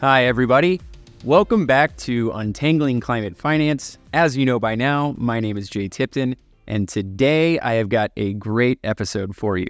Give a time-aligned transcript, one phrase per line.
[0.00, 0.80] Hi, everybody.
[1.24, 3.98] Welcome back to Untangling Climate Finance.
[4.12, 6.36] As you know by now, my name is Jay Tipton,
[6.68, 9.66] and today I have got a great episode for you.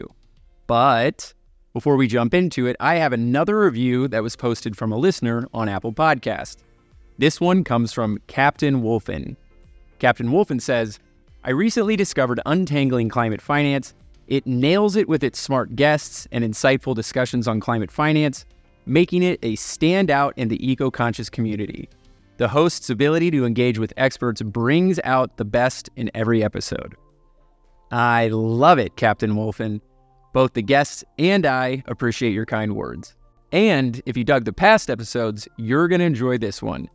[0.67, 1.33] But
[1.73, 5.49] before we jump into it, I have another review that was posted from a listener
[5.55, 6.59] on Apple Podcast.
[7.17, 9.35] This one comes from Captain Wolfen.
[9.99, 10.99] Captain Wolfen says,
[11.43, 13.95] I recently discovered Untangling Climate Finance.
[14.27, 18.45] It nails it with its smart guests and insightful discussions on climate finance
[18.89, 21.89] making it a standout in the eco conscious community.
[22.39, 26.95] The host's ability to engage with experts brings out the best in every episode.
[27.91, 29.81] I love it, Captain Wolfen.
[30.33, 33.17] Both the guests and I appreciate your kind words.
[33.51, 36.89] And if you dug the past episodes, you're going to enjoy this one.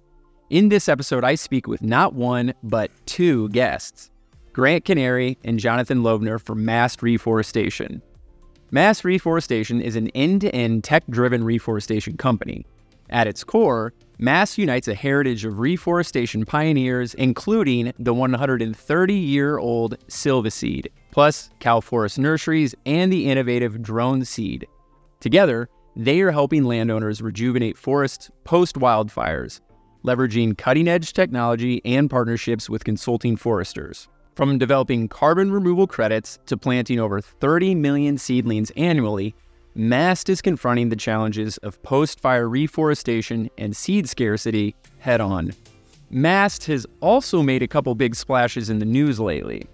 [0.49, 4.11] In this episode, I speak with not one, but two guests
[4.53, 8.03] Grant Canary and Jonathan Loevner from Mast Reforestation.
[8.73, 12.65] Mast Reforestation is an end to end tech driven reforestation company.
[13.11, 19.99] At its core, Mast unites a heritage of reforestation pioneers, including the 130 year old
[20.07, 24.63] Silvaseed, plus Cal Forest Nurseries and the innovative DroneSeed.
[25.19, 29.59] Together, they are helping landowners rejuvenate forests post wildfires,
[30.03, 34.07] leveraging cutting edge technology and partnerships with consulting foresters.
[34.35, 39.35] From developing carbon removal credits to planting over 30 million seedlings annually,
[39.75, 45.53] MAST is confronting the challenges of post fire reforestation and seed scarcity head on.
[46.09, 49.67] MAST has also made a couple big splashes in the news lately.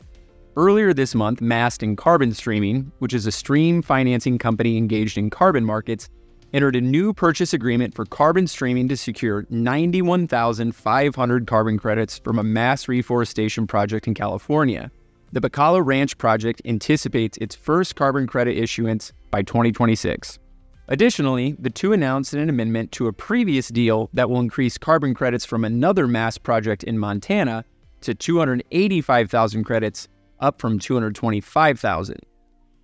[0.58, 5.30] Earlier this month, MAST and Carbon Streaming, which is a stream financing company engaged in
[5.30, 6.10] carbon markets,
[6.54, 12.44] entered a new purchase agreement for carbon streaming to secure 91,500 carbon credits from a
[12.44, 14.92] Mast reforestation project in California.
[15.32, 20.40] The Bacala Ranch project anticipates its first carbon credit issuance by 2026.
[20.88, 25.46] Additionally, the two announced an amendment to a previous deal that will increase carbon credits
[25.46, 27.64] from another Mast project in Montana
[28.02, 30.08] to 285,000 credits,
[30.40, 32.18] up from 225,000.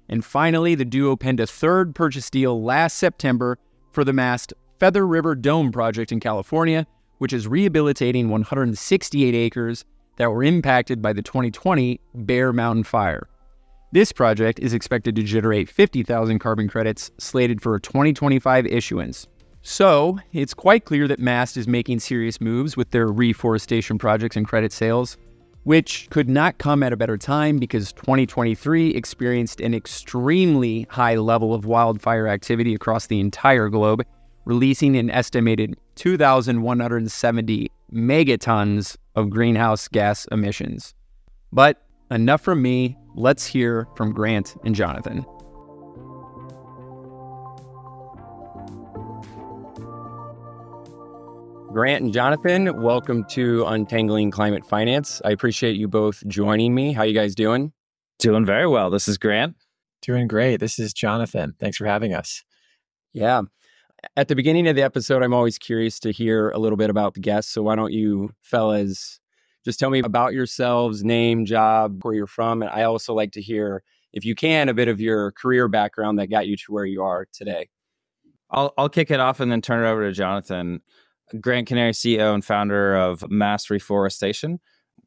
[0.10, 3.58] And finally, the duo penned a third purchase deal last September
[3.92, 6.86] for the Mast Feather River Dome project in California,
[7.18, 9.86] which is rehabilitating 168 acres
[10.18, 13.28] that were impacted by the 2020 Bear Mountain Fire.
[13.92, 19.28] This project is expected to generate 50,000 carbon credits slated for a 2025 issuance.
[19.62, 24.48] So, it's quite clear that MAST is making serious moves with their reforestation projects and
[24.48, 25.18] credit sales
[25.66, 31.54] which could not come at a better time because 2023 experienced an extremely high level
[31.54, 34.06] of wildfire activity across the entire globe,
[34.46, 40.94] releasing an estimated 2,170 megatons of greenhouse gas emissions.
[41.52, 41.82] But
[42.12, 42.98] enough from me.
[43.16, 45.26] Let's hear from Grant and Jonathan.
[51.76, 55.22] Grant and Jonathan, welcome to Untangling Climate Finance.
[55.26, 56.94] I appreciate you both joining me.
[56.94, 57.74] How you guys doing?
[58.18, 58.90] Doing very well.
[58.90, 59.58] This is Grant.
[60.02, 60.62] Doing great.
[60.62, 61.54] This is Jonathan.
[61.60, 62.46] Thanks for having us.
[63.12, 63.42] Yeah.
[64.16, 67.14] At the beginning of the episode, I'm always curious to hear a little bit about
[67.14, 67.52] the guests.
[67.52, 69.20] So why don't you fellas
[69.66, 73.42] just tell me about yourselves, name, job, where you're from, and I also like to
[73.42, 76.86] hear if you can a bit of your career background that got you to where
[76.86, 77.68] you are today.
[78.50, 80.82] I'll I'll kick it off and then turn it over to Jonathan.
[81.40, 84.60] Grant Canary, CEO and founder of Mast Reforestation,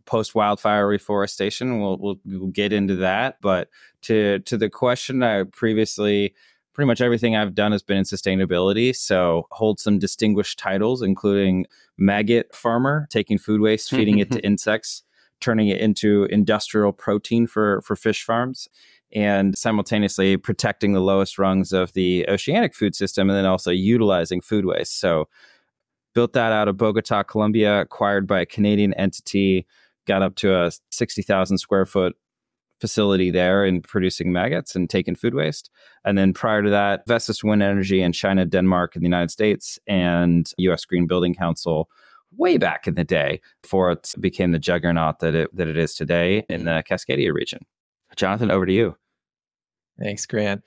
[0.04, 1.80] post wildfire reforestation.
[1.80, 3.68] We'll, we'll, we'll get into that, but
[4.02, 6.34] to to the question, I previously
[6.72, 8.94] pretty much everything I've done has been in sustainability.
[8.94, 15.02] So hold some distinguished titles, including maggot farmer, taking food waste, feeding it to insects,
[15.40, 18.68] turning it into industrial protein for for fish farms
[19.12, 24.40] and simultaneously protecting the lowest rungs of the oceanic food system and then also utilizing
[24.40, 25.00] food waste.
[25.00, 25.28] So
[26.18, 29.64] built that out of Bogota, Colombia, acquired by a Canadian entity,
[30.04, 32.16] got up to a 60,000 square foot
[32.80, 35.70] facility there in producing maggots and taking food waste.
[36.04, 39.78] And then prior to that, Vestas Wind Energy in China, Denmark, and the United States,
[39.86, 41.88] and US Green Building Council
[42.36, 45.94] way back in the day before it became the juggernaut that it, that it is
[45.94, 47.60] today in the Cascadia region.
[48.16, 48.97] Jonathan, over to you.
[50.00, 50.64] Thanks, Grant.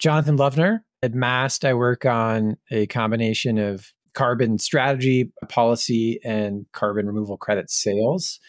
[0.00, 0.80] Jonathan Loevner.
[1.00, 7.70] At MAST, I work on a combination of carbon strategy, policy, and carbon removal credit
[7.70, 8.40] sales.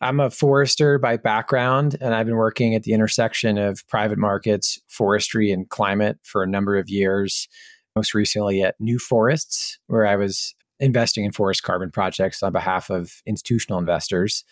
[0.00, 4.80] I'm a forester by background, and I've been working at the intersection of private markets,
[4.88, 7.48] forestry, and climate for a number of years.
[7.94, 12.90] Most recently at New Forests, where I was investing in forest carbon projects on behalf
[12.90, 14.44] of institutional investors.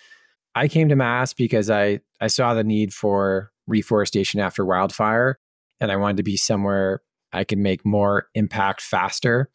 [0.55, 5.39] I came to Mast because I, I saw the need for reforestation after wildfire,
[5.81, 9.51] and I wanted to be somewhere I could make more impact faster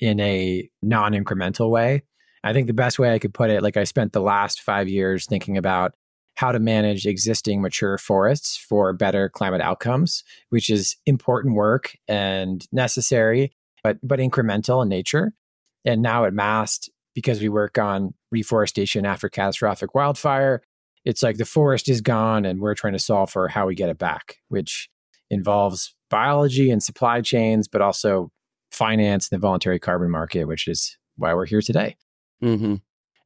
[0.00, 2.02] in a non incremental way.
[2.44, 4.88] I think the best way I could put it, like I spent the last five
[4.88, 5.94] years thinking about
[6.36, 12.66] how to manage existing mature forests for better climate outcomes, which is important work and
[12.72, 13.52] necessary,
[13.82, 15.32] but but incremental in nature.
[15.84, 20.62] And now at Mast, because we work on reforestation after catastrophic wildfire,
[21.04, 23.88] it's like the forest is gone and we're trying to solve for how we get
[23.88, 24.90] it back, which
[25.30, 28.30] involves biology and supply chains, but also
[28.76, 31.96] finance and the voluntary carbon market, which is why we're here today.
[32.42, 32.76] Mm-hmm.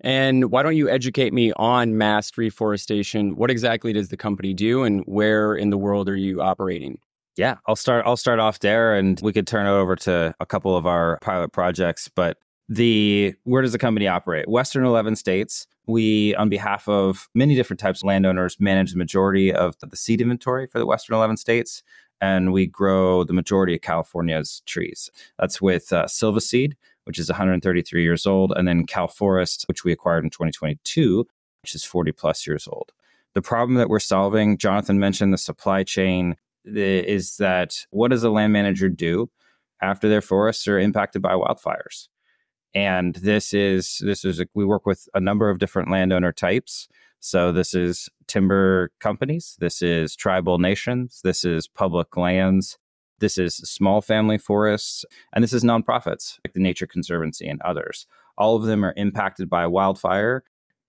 [0.02, 3.36] And why don't you educate me on Mast reforestation?
[3.36, 6.98] What exactly does the company do, and where in the world are you operating?
[7.36, 8.06] Yeah, I'll start.
[8.06, 11.18] I'll start off there, and we could turn it over to a couple of our
[11.20, 12.08] pilot projects.
[12.08, 12.38] But
[12.68, 14.48] the where does the company operate?
[14.48, 15.66] Western 11 states.
[15.86, 20.20] We, on behalf of many different types of landowners, manage the majority of the seed
[20.20, 21.82] inventory for the Western 11 states,
[22.20, 25.10] and we grow the majority of California's trees.
[25.38, 29.84] That's with uh, Silva Seed, which is 133 years old, and then Cal Forest, which
[29.84, 31.26] we acquired in 2022,
[31.62, 32.92] which is 40 plus years old.
[33.34, 38.30] The problem that we're solving, Jonathan mentioned the supply chain, is that what does a
[38.30, 39.30] land manager do
[39.80, 42.08] after their forests are impacted by wildfires?
[42.74, 46.88] And this is this is a, we work with a number of different landowner types.
[47.20, 52.78] So this is timber companies, this is tribal nations, this is public lands,
[53.18, 58.06] this is small family forests, and this is nonprofits like the Nature Conservancy and others.
[58.38, 60.42] All of them are impacted by wildfire.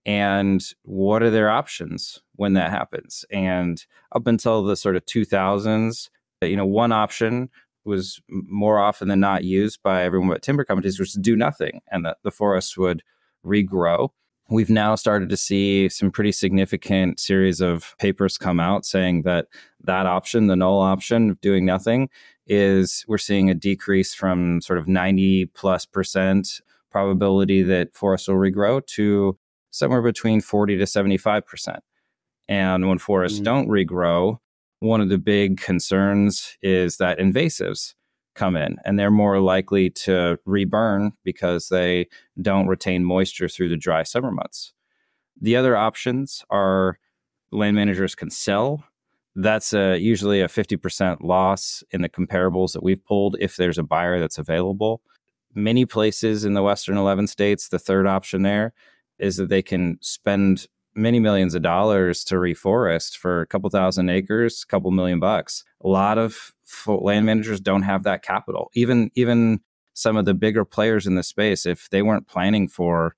[0.06, 3.24] And what are their options when that happens?
[3.30, 6.08] And up until the sort of 2000s,
[6.40, 7.50] you know, one option
[7.84, 11.80] was more often than not used by everyone but timber companies was to do nothing
[11.90, 13.02] and that the forests would
[13.44, 14.10] regrow
[14.52, 19.46] we've now started to see some pretty significant series of papers come out saying that
[19.82, 22.08] that option, the null option of doing nothing,
[22.46, 26.60] is we're seeing a decrease from sort of 90 plus percent
[26.90, 29.38] probability that forests will regrow to
[29.70, 31.80] somewhere between 40 to 75 percent.
[32.48, 33.44] And when forests mm-hmm.
[33.44, 34.38] don't regrow,
[34.80, 37.94] one of the big concerns is that invasives
[38.34, 42.08] come in and they're more likely to reburn because they
[42.40, 44.72] don't retain moisture through the dry summer months.
[45.40, 46.98] The other options are
[47.50, 48.84] land managers can sell.
[49.34, 53.82] That's a, usually a 50% loss in the comparables that we've pulled if there's a
[53.82, 55.02] buyer that's available.
[55.54, 58.72] Many places in the Western 11 states, the third option there
[59.18, 64.08] is that they can spend many millions of dollars to reforest for a couple thousand
[64.10, 65.64] acres, a couple million bucks.
[65.82, 66.52] A lot of
[66.86, 68.70] land managers don't have that capital.
[68.74, 69.60] Even even
[69.94, 73.14] some of the bigger players in the space, if they weren't planning for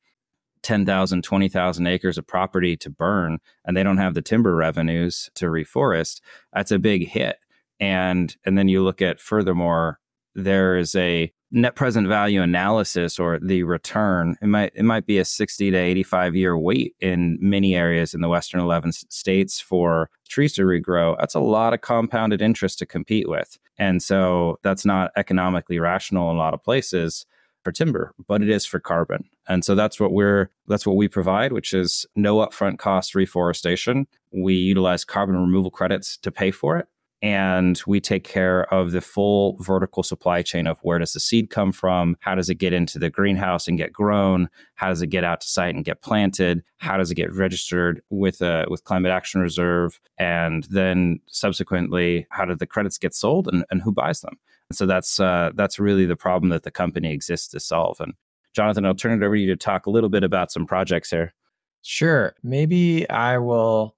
[0.62, 5.46] 10,000, 20,000 acres of property to burn and they don't have the timber revenues to
[5.46, 6.20] reforest,
[6.52, 7.36] that's a big hit.
[7.78, 10.00] And and then you look at furthermore,
[10.34, 15.18] there is a net present value analysis or the return it might it might be
[15.18, 20.10] a 60 to 85 year wait in many areas in the western 11 states for
[20.28, 21.16] trees to regrow.
[21.18, 23.56] That's a lot of compounded interest to compete with.
[23.78, 27.24] And so that's not economically rational in a lot of places
[27.62, 29.24] for timber but it is for carbon.
[29.48, 34.08] And so that's what we're that's what we provide which is no upfront cost reforestation.
[34.32, 36.88] We utilize carbon removal credits to pay for it
[37.24, 41.48] and we take care of the full vertical supply chain of where does the seed
[41.48, 42.18] come from?
[42.20, 44.50] How does it get into the greenhouse and get grown?
[44.74, 46.62] How does it get out to site and get planted?
[46.76, 49.98] How does it get registered with uh, with climate action reserve?
[50.18, 54.38] And then subsequently how do the credits get sold and, and who buys them?
[54.68, 58.00] And so that's uh, that's really the problem that the company exists to solve.
[58.00, 58.12] And
[58.54, 61.10] jonathan i'll turn it over to you to talk a little bit about some projects
[61.10, 61.32] here.
[61.80, 62.34] Sure.
[62.42, 63.96] Maybe i will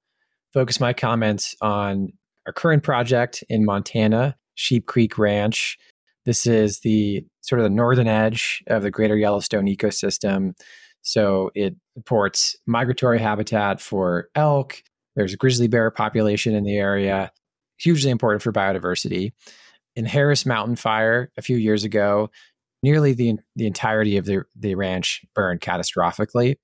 [0.52, 2.12] focus my comments on
[2.46, 5.76] our current project in Montana, Sheep Creek Ranch.
[6.24, 10.54] This is the sort of the northern edge of the greater Yellowstone ecosystem.
[11.02, 14.82] So it supports migratory habitat for elk.
[15.14, 17.32] There's a grizzly bear population in the area,
[17.78, 19.32] hugely important for biodiversity.
[19.94, 22.30] In Harris Mountain Fire a few years ago,
[22.82, 26.56] nearly the, the entirety of the, the ranch burned catastrophically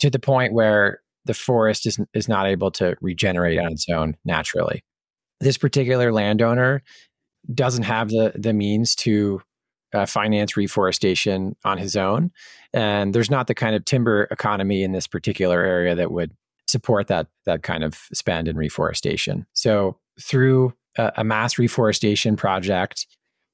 [0.00, 4.16] to the point where the forest is, is not able to regenerate on its own
[4.24, 4.82] naturally
[5.42, 6.82] this particular landowner
[7.52, 9.42] doesn't have the the means to
[9.92, 12.30] uh, finance reforestation on his own,
[12.72, 16.32] and there's not the kind of timber economy in this particular area that would
[16.68, 19.46] support that that kind of spend in reforestation.
[19.52, 23.06] So through a, a Mast reforestation project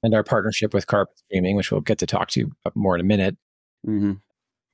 [0.03, 3.05] and our partnership with Carbon Streaming, which we'll get to talk to more in a
[3.05, 3.37] minute,
[3.87, 4.13] mm-hmm.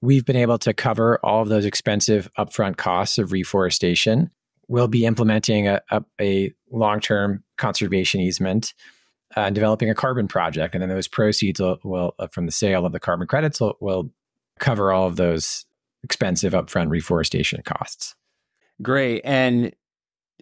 [0.02, 4.30] we've been able to cover all of those expensive upfront costs of reforestation
[4.68, 8.75] we'll be implementing a, a, a long term conservation easement
[9.37, 10.75] uh, developing a carbon project.
[10.75, 13.76] And then those proceeds will, will uh, from the sale of the carbon credits will,
[13.81, 14.11] will
[14.59, 15.66] cover all of those
[16.02, 18.14] expensive upfront reforestation costs.
[18.83, 19.23] Great.
[19.25, 19.75] And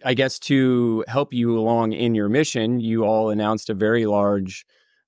[0.03, 4.65] I guess to help you along in your mission, you all announced a very large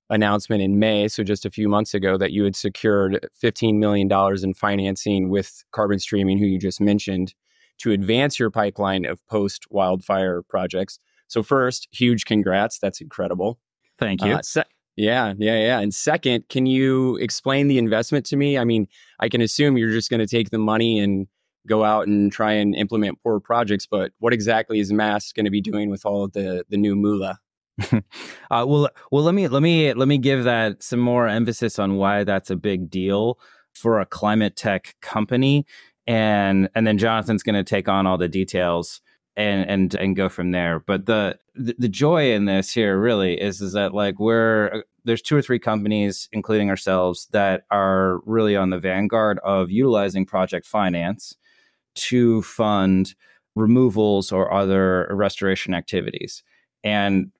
[0.08, 4.08] announcement in May, so just a few months ago, that you had secured $15 million
[4.42, 7.34] in financing with Carbon Streaming, who you just mentioned,
[7.78, 10.98] to advance your pipeline of post wildfire projects.
[11.28, 12.78] So, first, huge congrats.
[12.78, 13.58] That's incredible.
[13.98, 14.32] Thank you.
[14.32, 14.64] Uh, se-
[14.96, 15.80] yeah, yeah, yeah.
[15.80, 18.56] And second, can you explain the investment to me?
[18.56, 18.88] I mean,
[19.20, 21.26] I can assume you're just going to take the money and
[21.66, 25.50] go out and try and implement poor projects, but what exactly is Mast going to
[25.50, 27.38] be doing with all of the the new moolah?
[27.92, 28.00] uh,
[28.50, 32.24] well, well, let me let me let me give that some more emphasis on why
[32.24, 33.38] that's a big deal
[33.74, 35.66] for a climate tech company,
[36.06, 39.02] and and then Jonathan's going to take on all the details
[39.36, 40.80] and and and go from there.
[40.80, 45.22] But the, the joy in this here really is is that like we're uh, there's
[45.22, 50.66] two or three companies, including ourselves, that are really on the vanguard of utilizing project
[50.66, 51.36] finance
[51.94, 53.14] to fund
[53.54, 56.42] removals or other restoration activities.
[56.82, 57.30] And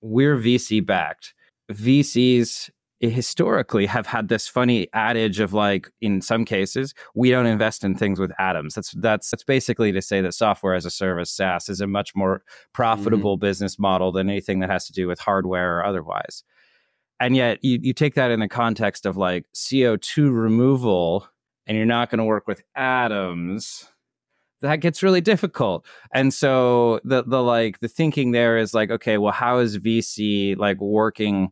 [0.00, 1.34] we're VC backed.
[1.70, 2.70] VCs
[3.10, 7.94] historically have had this funny adage of like in some cases we don't invest in
[7.94, 11.68] things with atoms that's that's that's basically to say that software as a service SaaS
[11.68, 12.42] is a much more
[12.72, 13.46] profitable mm-hmm.
[13.46, 16.44] business model than anything that has to do with hardware or otherwise
[17.18, 21.28] and yet you, you take that in the context of like CO2 removal
[21.66, 23.88] and you're not going to work with atoms
[24.60, 25.84] that gets really difficult.
[26.14, 30.56] And so the the like the thinking there is like, okay, well, how is VC
[30.56, 31.50] like working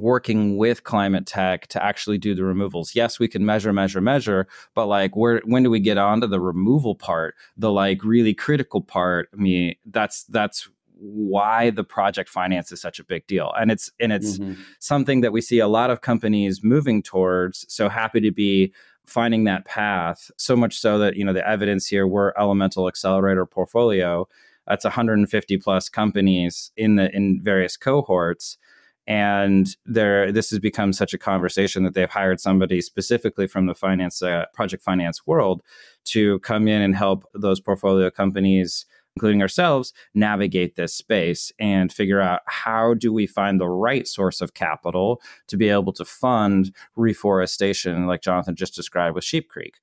[0.00, 2.94] working with climate tech to actually do the removals?
[2.94, 6.40] Yes, we can measure, measure, measure, but like where when do we get onto the
[6.40, 9.28] removal part, the like really critical part?
[9.32, 10.68] I mean, that's that's
[11.00, 14.60] why the project finance is such a big deal and it's and it's mm-hmm.
[14.80, 18.70] something that we see a lot of companies moving towards so happy to be
[19.06, 23.46] finding that path so much so that you know the evidence here we're Elemental Excelerator
[23.46, 24.28] portfolio
[24.66, 28.58] that's 150 plus companies in the in various cohorts
[29.06, 33.74] and there this has become such a conversation that they've hired somebody specifically from the
[33.74, 35.62] finance uh, project finance world
[36.04, 42.20] to come in and help those portfolio companies including ourselves, navigate this space and figure
[42.20, 46.74] out how do we find the right source of capital to be able to fund
[46.96, 49.78] reforestation, like Jonathan just described with Sheep Creek.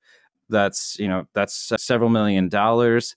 [0.48, 3.16] That's you know that's several million dollars.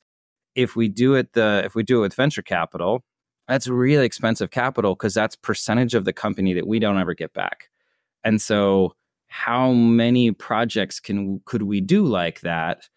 [0.53, 3.03] If we do it the if we do it with venture capital,
[3.51, 7.33] that's really expensive capital because that's percentage of the company that we don't ever get
[7.33, 7.69] back.
[8.23, 8.95] And so,
[9.27, 12.87] how many projects can could we do like that?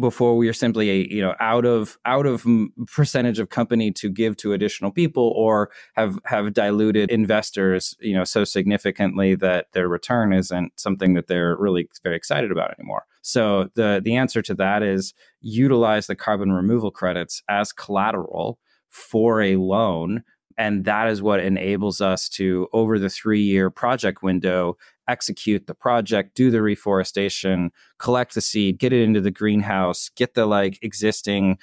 [0.00, 2.46] before we are simply you know out of out of
[2.86, 8.24] percentage of company to give to additional people or have have diluted investors you know
[8.24, 13.68] so significantly that their return isn't something that they're really very excited about anymore so
[13.74, 18.58] the the answer to that is utilize the carbon removal credits as collateral
[18.92, 20.22] for a loan
[20.58, 24.76] and that is what enables us to over the 3 year project window
[25.08, 30.34] execute the project, do the reforestation, collect the seed, get it into the greenhouse, get
[30.34, 31.58] the like existing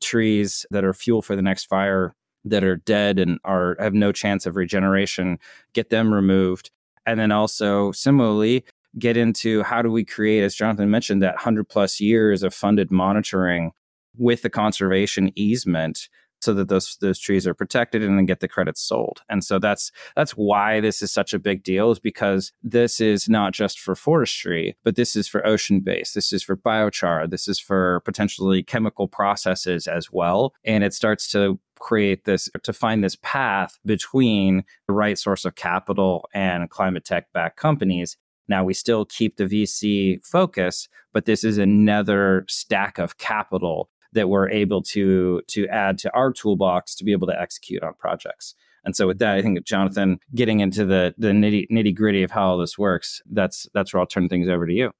[0.00, 2.14] trees that are fuel for the next fire
[2.44, 5.38] that are dead and are have no chance of regeneration,
[5.74, 6.70] get them removed.
[7.06, 8.64] And then also similarly,
[8.98, 12.90] get into how do we create, as Jonathan mentioned, that 100 plus years of funded
[12.90, 13.72] monitoring
[14.16, 16.08] with the conservation easement
[16.42, 19.22] so that those those trees are protected and then get the credits sold.
[19.28, 23.28] And so that's that's why this is such a big deal is because this is
[23.28, 26.12] not just for forestry, but this is for ocean base.
[26.12, 27.30] This is for biochar.
[27.30, 30.54] This is for potentially chemical processes as well.
[30.64, 35.56] And it starts to create this to find this path between the right source of
[35.56, 38.16] capital and climate tech backed companies
[38.48, 44.28] now we still keep the VC focus, but this is another stack of capital that
[44.28, 48.54] we're able to to add to our toolbox to be able to execute on projects.
[48.84, 52.30] And so with that, I think Jonathan getting into the the nitty nitty gritty of
[52.30, 54.90] how all this works, that's that's where I'll turn things over to you.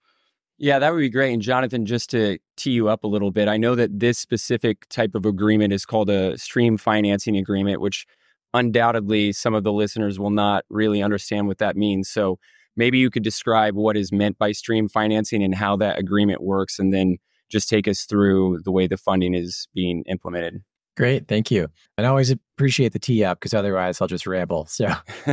[0.59, 1.33] Yeah, that would be great.
[1.33, 4.89] And Jonathan, just to tee you up a little bit, I know that this specific
[4.91, 8.07] type of agreement is called a stream financing agreement, which
[8.55, 12.09] undoubtedly some of the listeners will not really understand what that means.
[12.09, 12.39] So
[12.77, 16.79] maybe you could describe what is meant by stream financing and how that agreement works,
[16.79, 17.17] and then
[17.53, 20.63] just take us through the way the funding is being implemented.
[20.95, 21.69] Great, thank you.
[21.97, 24.67] And I always appreciate the tee up because otherwise I'll just ramble.
[24.67, 24.93] So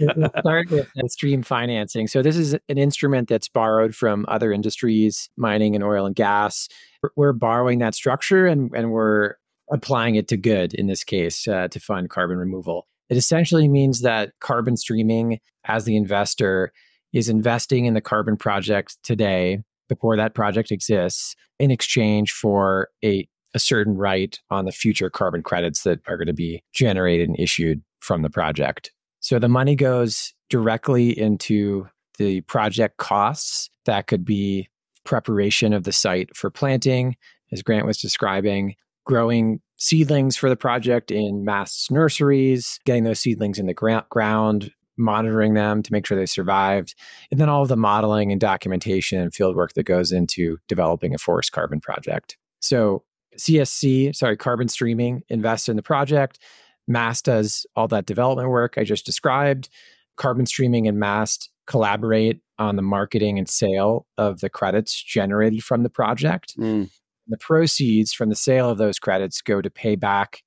[0.00, 2.08] we'll start with stream financing.
[2.08, 6.68] So this is an instrument that's borrowed from other industries, mining and oil and gas.
[7.14, 9.34] We're borrowing that structure and, and we're
[9.70, 12.88] applying it to good in this case uh, to fund carbon removal.
[13.08, 16.72] It essentially means that carbon streaming, as the investor,
[17.12, 23.28] is investing in the carbon project today before that project exists in exchange for a,
[23.54, 27.38] a certain right on the future carbon credits that are going to be generated and
[27.38, 28.92] issued from the project.
[29.20, 34.68] So the money goes directly into the project costs that could be
[35.04, 37.16] preparation of the site for planting,
[37.50, 38.74] as Grant was describing,
[39.06, 45.54] growing seedlings for the project in Mast nurseries, getting those seedlings in the ground, monitoring
[45.54, 46.94] them to make sure they survived,
[47.30, 51.14] and then all of the modeling and documentation and field work that goes into developing
[51.14, 52.36] a forest carbon project.
[52.60, 53.04] So
[53.36, 56.38] CSC, sorry, carbon streaming invests in the project.
[56.86, 59.68] Mast does all that development work I just described.
[60.16, 65.82] Carbon streaming and Mast collaborate on the marketing and sale of the credits generated from
[65.82, 66.58] the project.
[66.58, 66.90] Mm.
[67.28, 70.42] The proceeds from the sale of those credits go to pay back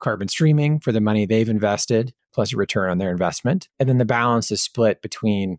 [0.00, 3.68] carbon streaming for the money they've invested plus a return on their investment.
[3.78, 5.58] And then the balance is split between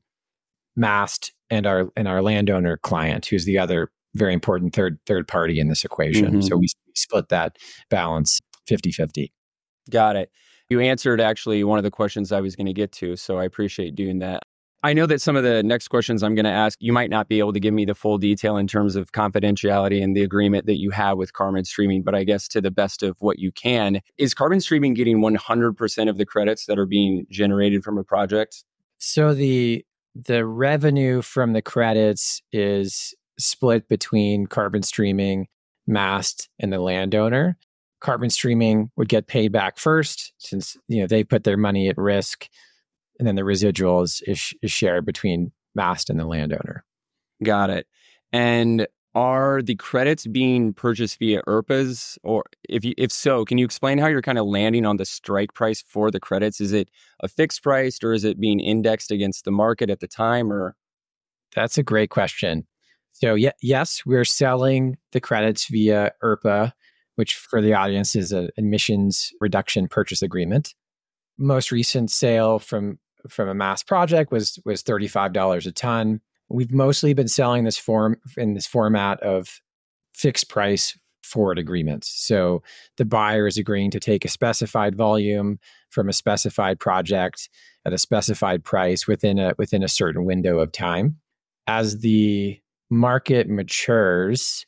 [0.75, 5.59] Mast and our and our landowner client, who's the other very important third third party
[5.59, 6.25] in this equation.
[6.25, 6.41] Mm-hmm.
[6.41, 7.57] So we split that
[7.89, 9.31] balance 50-50.
[9.89, 10.31] Got it.
[10.69, 13.45] You answered actually one of the questions I was going to get to, so I
[13.45, 14.43] appreciate doing that.
[14.85, 17.27] I know that some of the next questions I'm going to ask, you might not
[17.27, 20.67] be able to give me the full detail in terms of confidentiality and the agreement
[20.67, 23.51] that you have with Carbon Streaming, but I guess to the best of what you
[23.51, 28.03] can, is Carbon Streaming getting 100% of the credits that are being generated from a
[28.03, 28.63] project?
[28.99, 35.47] So the the revenue from the credits is split between Carbon Streaming,
[35.87, 37.57] Mast, and the landowner.
[38.01, 41.97] Carbon Streaming would get paid back first since you know they put their money at
[41.97, 42.47] risk
[43.19, 46.83] and then the residual is, is, is shared between Mast and the landowner.
[47.43, 47.87] Got it.
[48.31, 53.63] And are the credits being purchased via ERPAs, or if you, if so, can you
[53.63, 56.59] explain how you're kind of landing on the strike price for the credits?
[56.59, 56.89] Is it
[57.21, 60.51] a fixed price, or is it being indexed against the market at the time?
[60.51, 60.75] Or
[61.55, 62.67] that's a great question.
[63.13, 66.73] So yeah, yes, we're selling the credits via ERPA,
[67.15, 70.75] which for the audience is an emissions reduction purchase agreement.
[71.37, 76.21] Most recent sale from from a Mast project was was $35 a ton.
[76.49, 79.61] We've mostly been selling this form in this format of
[80.13, 82.07] fixed price forward agreements.
[82.07, 82.61] So
[82.97, 85.59] the buyer is agreeing to take a specified volume
[85.89, 87.49] from a specified project
[87.85, 91.17] at a specified price within a within a certain window of time.
[91.67, 92.59] As the
[92.89, 94.65] market matures,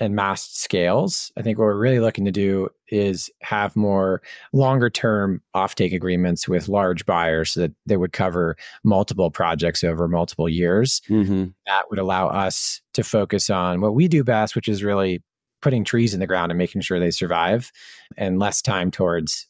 [0.00, 4.88] and Mast scales, I think what we're really looking to do is have more longer
[4.88, 10.48] term offtake agreements with large buyers so that they would cover multiple projects over multiple
[10.48, 11.02] years.
[11.08, 11.48] Mm-hmm.
[11.66, 15.22] That would allow us to focus on what we do best, which is really
[15.60, 17.70] putting trees in the ground and making sure they survive,
[18.16, 19.46] and less time towards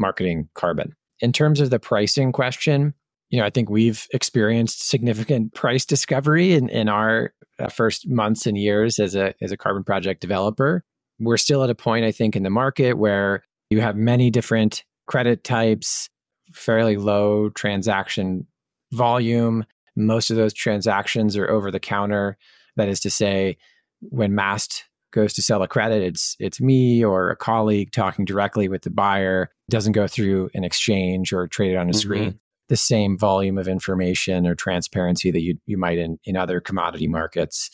[0.00, 0.92] marketing carbon.
[1.20, 2.94] In terms of the pricing question,
[3.32, 8.46] you know, I think we've experienced significant price discovery in, in our uh, first months
[8.46, 10.84] and years as a as a carbon project developer.
[11.18, 14.84] We're still at a point, I think, in the market where you have many different
[15.06, 16.10] credit types,
[16.52, 18.46] fairly low transaction
[18.92, 19.64] volume.
[19.96, 22.36] Most of those transactions are over the counter.
[22.76, 23.56] That is to say,
[24.00, 28.68] when Mast goes to sell a credit, it's it's me or a colleague talking directly
[28.68, 29.50] with the buyer.
[29.68, 31.98] It doesn't go through an exchange or traded on a mm-hmm.
[31.98, 36.60] screen the same volume of information or transparency that you you might in in other
[36.60, 37.70] commodity markets.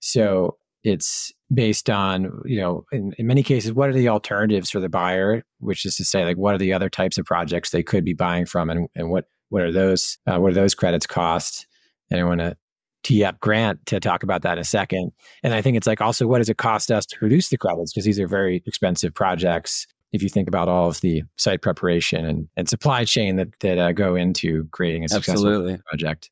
[0.00, 4.80] So it's based on you know in, in many cases what are the alternatives for
[4.80, 7.82] the buyer which is to say like what are the other types of projects they
[7.82, 11.06] could be buying from and, and what what are those uh, what are those credits
[11.06, 11.66] cost?
[12.10, 12.56] And i want to
[13.02, 15.12] tee up grant to talk about that in a second.
[15.42, 17.92] And i think it's like also what does it cost us to produce the credits?
[17.92, 22.24] Because these are very expensive projects if you think about all of the site preparation
[22.24, 25.78] and, and supply chain that that uh, go into creating a successful absolutely.
[25.86, 26.30] project.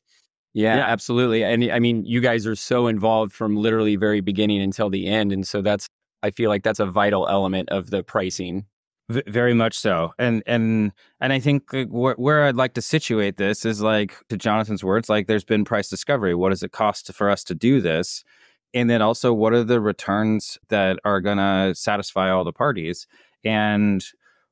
[0.53, 1.43] Yeah, yeah, absolutely.
[1.43, 5.33] And I mean, you guys are so involved from literally very beginning until the end,
[5.33, 5.87] and so that's
[6.23, 8.65] I feel like that's a vital element of the pricing.
[9.09, 13.37] V- very much so, and and and I think wh- where I'd like to situate
[13.37, 16.33] this is like to Jonathan's words, like there's been price discovery.
[16.33, 18.23] What does it cost for us to do this?
[18.73, 23.07] And then also, what are the returns that are going to satisfy all the parties?
[23.45, 24.03] And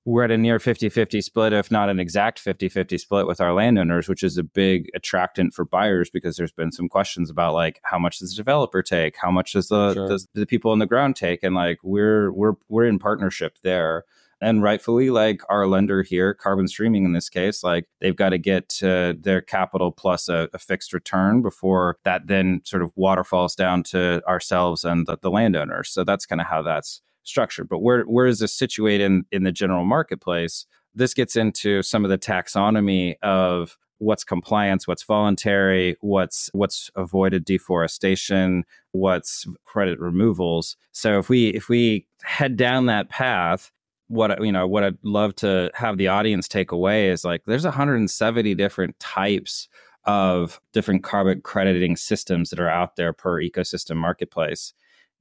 [0.06, 3.40] we're at a near 50 50 split, if not an exact 50 50 split with
[3.40, 7.54] our landowners, which is a big attractant for buyers because there's been some questions about
[7.54, 9.16] like how much does the developer take?
[9.18, 10.08] How much does the, sure.
[10.08, 11.42] does the people on the ground take?
[11.42, 14.04] And like we're, we're, we're in partnership there.
[14.42, 18.38] And rightfully, like our lender here, Carbon Streaming in this case, like they've got to
[18.38, 23.56] get uh, their capital plus a, a, fixed return before that then sort of waterfalls
[23.56, 25.92] down to ourselves and the, the landowners.
[25.92, 27.64] So that's kind of how that's structure.
[27.64, 30.66] But where where is this situated in, in the general marketplace?
[30.96, 37.46] this gets into some of the taxonomy of what's compliance, what's voluntary, what's what's avoided
[37.46, 40.76] deforestation, what's credit removals.
[40.92, 43.72] So if we if we head down that path,
[44.08, 47.64] what you know what I'd love to have the audience take away is like there's
[47.66, 49.68] 170 different types
[50.06, 54.74] of different carbon crediting systems that are out there per ecosystem marketplace.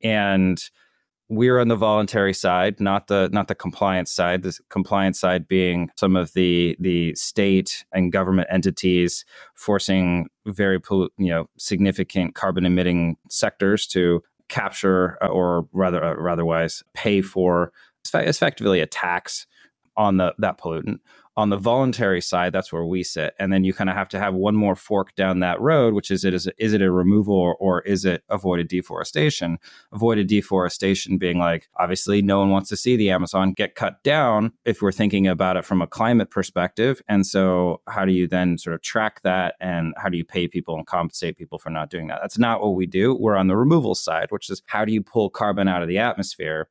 [0.03, 0.61] And
[1.33, 4.42] we're on the voluntary side, not the not the compliance side.
[4.42, 10.79] The compliance side being some of the the state and government entities forcing very
[11.16, 16.14] you know significant carbon emitting sectors to capture uh, or rather uh,
[16.92, 17.73] pay for
[18.12, 19.47] effectively a tax
[19.97, 20.99] on the that pollutant
[21.37, 23.35] on the voluntary side, that's where we sit.
[23.38, 26.11] And then you kind of have to have one more fork down that road, which
[26.11, 29.59] is it is, is it a removal or, or is it avoided deforestation?
[29.92, 34.53] Avoided deforestation being like, obviously, no one wants to see the Amazon get cut down
[34.64, 37.01] if we're thinking about it from a climate perspective.
[37.09, 40.49] And so, how do you then sort of track that and how do you pay
[40.49, 42.18] people and compensate people for not doing that?
[42.21, 43.14] That's not what we do.
[43.14, 45.99] We're on the removal side, which is how do you pull carbon out of the
[45.99, 46.68] atmosphere?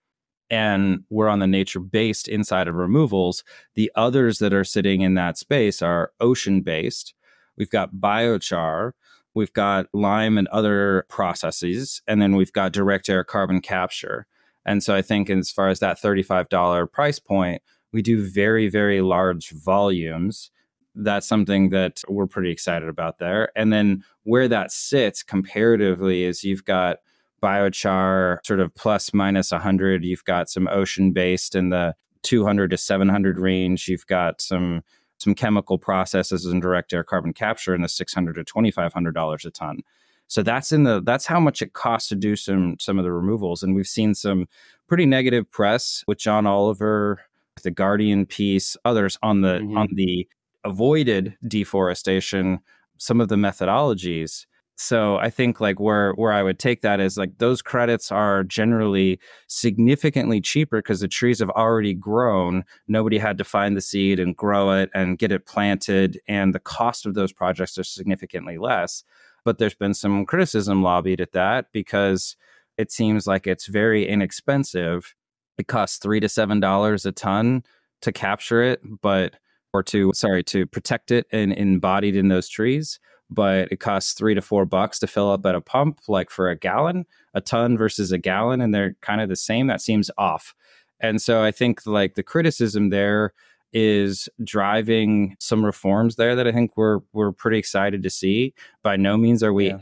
[0.52, 3.44] And we're on the nature based inside of removals.
[3.76, 7.14] The others that are sitting in that space are ocean based.
[7.58, 8.92] We've got biochar,
[9.34, 14.28] we've got lime and other processes, and then we've got direct air carbon capture.
[14.66, 19.02] And so I think as far as that $35 price point, we do very, very
[19.02, 20.52] large volumes.
[20.94, 23.52] That's something that we're pretty excited about there.
[23.56, 26.98] And then where that sits comparatively is you've got
[27.41, 32.77] biochar sort of plus minus 100 you've got some ocean based in the 200 to
[32.77, 33.88] 700 range.
[33.88, 34.84] You've got some
[35.17, 39.51] some chemical processes and direct air carbon capture in the 600 to 2500 dollars a
[39.51, 39.82] ton.
[40.27, 43.12] So that's in the that's how much it costs to do some some of the
[43.12, 43.63] removals.
[43.63, 44.47] And we've seen some
[44.88, 47.21] pretty negative press with john oliver
[47.63, 49.77] the guardian piece others on the mm-hmm.
[49.77, 50.27] on the
[50.63, 52.60] avoided deforestation.
[52.97, 54.45] Some of the methodologies
[54.82, 58.44] so I think like where where I would take that is like those credits are
[58.44, 62.63] generally significantly cheaper because the trees have already grown.
[62.88, 66.60] Nobody had to find the seed and grow it and get it planted, and the
[66.60, 69.04] cost of those projects are significantly less.
[69.46, 72.36] But there's been some criticism lobbied at that because
[72.78, 75.13] it seems like it's very inexpensive.
[75.60, 77.63] It costs three to seven dollars a ton
[78.02, 79.36] to capture it, but
[79.74, 83.00] or to sorry to protect it and embodied in those trees
[83.32, 86.50] but it costs three to four bucks to fill up at a pump, like for
[86.50, 89.67] a gallon, a ton versus a gallon, and they're kind of the same.
[89.67, 90.54] That seems off.
[91.00, 93.34] And so I think like the criticism there
[93.74, 98.54] is driving some reforms there that I think we're we're pretty excited to see.
[98.84, 99.78] By no means are we yeah.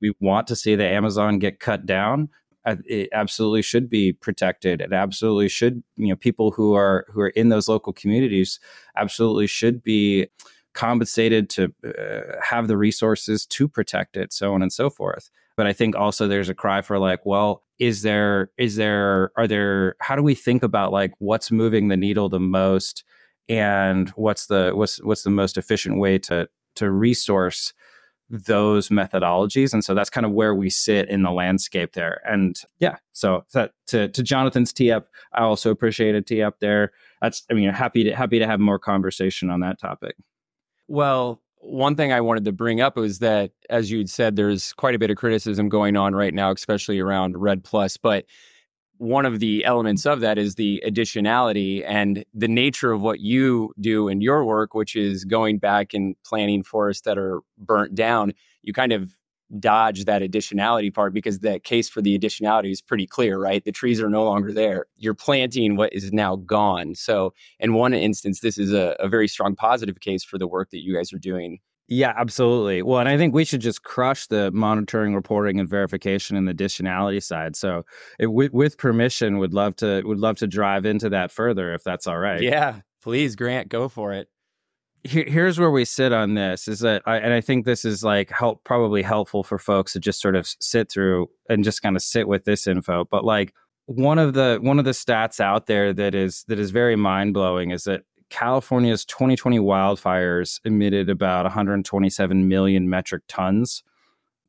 [0.00, 2.30] we want to see the Amazon get cut down.
[2.86, 4.80] It absolutely should be protected.
[4.80, 8.58] It absolutely should, you know, people who are who are in those local communities
[8.96, 10.28] absolutely should be
[10.74, 15.30] compensated to uh, have the resources to protect it so on and so forth.
[15.56, 19.46] But i think also there's a cry for like well is there is there are
[19.46, 23.04] there how do we think about like what's moving the needle the most
[23.48, 27.72] and what's the what's what's the most efficient way to to resource
[28.30, 29.72] those methodologies?
[29.72, 32.20] And so that's kind of where we sit in the landscape there.
[32.26, 36.58] And yeah so that to, to jonathan's tee up i also appreciate a tee up
[36.60, 36.92] there.
[37.20, 40.16] That's i mean happy to happy to have more conversation on that topic
[40.88, 44.94] well, one thing I wanted to bring up was that, as you'd said, there's quite
[44.94, 47.66] a bit of criticism going on right now, especially around REDD+.
[48.02, 48.26] But
[48.98, 53.72] one of the elements of that is the additionality and the nature of what you
[53.80, 58.32] do in your work, which is going back and planting forests that are burnt down.
[58.62, 59.10] You kind of
[59.58, 63.64] dodge that additionality part because the case for the additionality is pretty clear, right?
[63.64, 64.86] The trees are no longer there.
[64.96, 66.94] You're planting what is now gone.
[66.94, 70.70] So, in one instance, this is a, a very strong positive case for the work
[70.70, 71.58] that you guys are doing.
[71.86, 72.80] Yeah, absolutely.
[72.80, 76.54] Well, and I think we should just crush the monitoring, reporting, and verification and the
[76.54, 77.56] additionality side.
[77.56, 77.84] So,
[78.18, 81.84] it, with, with permission, would love to would love to drive into that further if
[81.84, 82.40] that's all right.
[82.40, 84.28] Yeah, please, Grant, go for it
[85.04, 88.30] here's where we sit on this is that I, and I think this is like
[88.30, 92.02] help probably helpful for folks to just sort of sit through and just kind of
[92.02, 93.52] sit with this info but like
[93.86, 97.70] one of the one of the stats out there that is that is very mind-blowing
[97.70, 103.84] is that California's 2020 wildfires emitted about 127 million metric tons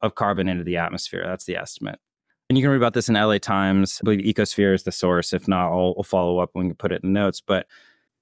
[0.02, 2.00] of carbon into the atmosphere that's the estimate
[2.50, 4.00] and you can read about this in LA Times.
[4.00, 5.34] I believe Ecosphere is the source.
[5.34, 7.41] If not, I'll, I'll follow up when we put it in the notes.
[7.41, 7.65] But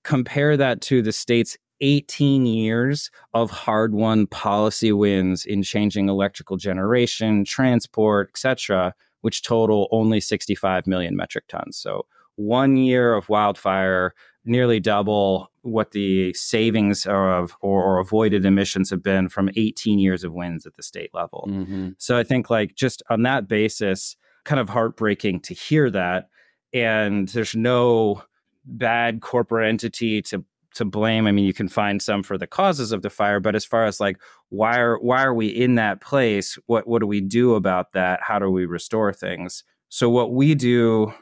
[0.03, 6.55] compare that to the state's 18 years of hard won policy wins in changing electrical
[6.55, 11.77] generation, transport, etc., which total only 65 million metric tons.
[11.77, 14.13] So one year of wildfire
[14.45, 20.23] nearly double what the savings of or, or, avoided emissions have been from 18 years
[20.23, 21.47] of wins at the state level.
[21.49, 21.89] Mm-hmm.
[21.97, 26.29] So I think like just on that basis, kind of heartbreaking to hear that.
[26.73, 28.23] And there's no
[28.65, 30.43] bad corporate entity to
[30.75, 31.27] to blame.
[31.27, 33.85] I mean, you can find some for the causes of the fire, but as far
[33.85, 34.17] as like
[34.49, 36.57] why are why are we in that place?
[36.67, 38.21] What what do we do about that?
[38.21, 39.63] How do we restore things?
[39.89, 41.13] So what we do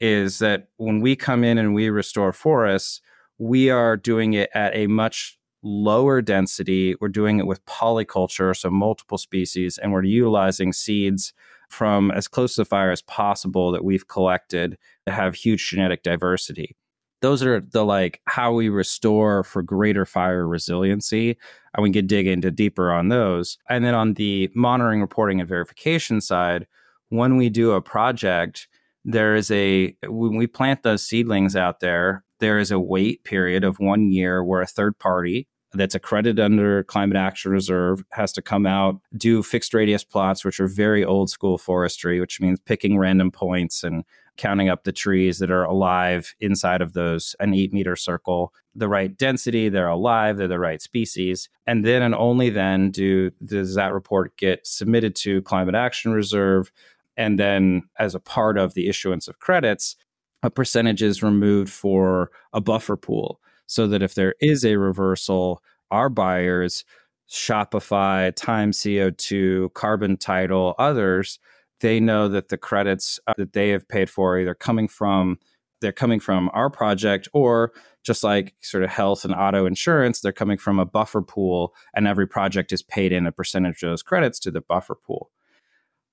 [0.00, 3.00] is that when we come in and we restore forests,
[3.38, 6.94] we are doing it at a much lower density.
[7.00, 11.32] We're doing it with polyculture, so multiple species, and we're utilizing seeds
[11.70, 16.02] from as close to the fire as possible that we've collected that have huge genetic
[16.02, 16.76] diversity.
[17.24, 21.38] Those are the like how we restore for greater fire resiliency.
[21.74, 23.56] And we can dig into deeper on those.
[23.70, 26.66] And then on the monitoring, reporting, and verification side,
[27.08, 28.68] when we do a project,
[29.04, 33.64] there is a when we plant those seedlings out there there is a wait period
[33.64, 38.42] of one year where a third party that's accredited under climate action reserve has to
[38.42, 42.98] come out do fixed radius plots which are very old school forestry which means picking
[42.98, 44.04] random points and
[44.36, 48.88] counting up the trees that are alive inside of those an eight meter circle the
[48.88, 51.48] right density they're alive they're the right species.
[51.66, 56.72] And then and only then do does that report get submitted to climate action reserve.
[57.16, 59.96] And then, as a part of the issuance of credits,
[60.42, 63.40] a percentage is removed for a buffer pool.
[63.66, 66.84] So that if there is a reversal, our buyers,
[67.30, 71.38] Shopify, Time CO2, Carbon Title, others,
[71.80, 75.38] they know that the credits uh, that they have paid for either coming from
[75.80, 80.32] they're coming from our project or just like sort of health and auto insurance, they're
[80.32, 84.02] coming from a buffer pool, and every project is paid in a percentage of those
[84.02, 85.30] credits to the buffer pool.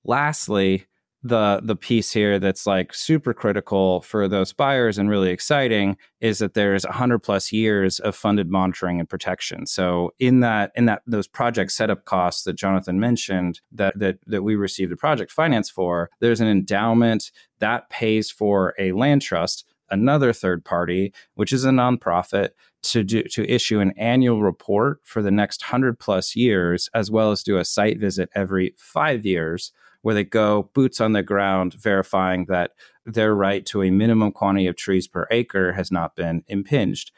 [0.03, 0.87] Lastly,
[1.23, 6.39] the the piece here that's like super critical for those buyers and really exciting is
[6.39, 9.67] that there's 100 plus years of funded monitoring and protection.
[9.67, 14.43] So in that in that those project setup costs that jonathan mentioned that that that
[14.43, 19.65] we received the project finance for there's an endowment that pays for a land trust
[19.91, 22.49] another third party which is a nonprofit
[22.81, 27.31] to do to issue an annual report for the next 100 plus years as well
[27.31, 31.73] as do a site visit every 5 years where they go boots on the ground
[31.73, 32.71] verifying that
[33.05, 37.11] their right to a minimum quantity of trees per acre has not been impinged,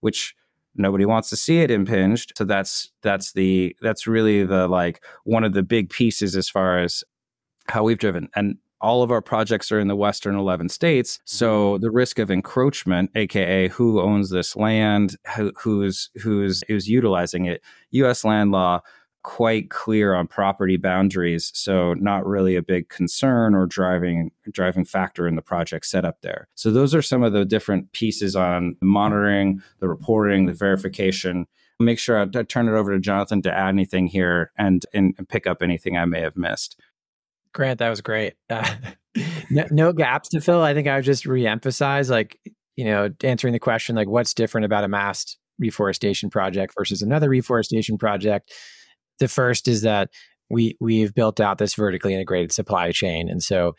[0.00, 0.34] which
[0.74, 2.32] nobody wants to see it impinged.
[2.36, 6.78] So that's that's the that's really the like one of the big pieces as far
[6.78, 7.04] as
[7.68, 8.28] how we've driven.
[8.34, 11.82] And all of our projects are in the western 11 states so mm-hmm.
[11.82, 17.62] the risk of encroachment aka who owns this land who, who's who's who's utilizing it
[17.92, 18.80] us land law
[19.22, 25.28] quite clear on property boundaries so not really a big concern or driving driving factor
[25.28, 26.48] in the project setup there.
[26.54, 31.46] So those are some of the different pieces on the monitoring the reporting the verification.
[31.78, 35.14] Make sure I, I turn it over to jonathan to add anything here and, and,
[35.28, 36.80] pick up anything i may have missed.
[37.52, 38.34] Grant that was great.
[38.48, 38.74] Uh,
[39.50, 40.62] no, no gaps to fill.
[40.62, 42.38] I think i would just reemphasize like
[42.76, 47.28] you know answering the question like what's different about a Mast reforestation project versus another
[47.28, 48.52] reforestation project
[49.20, 50.10] the first is that
[50.50, 53.74] we we've built out this vertically integrated supply chain, and so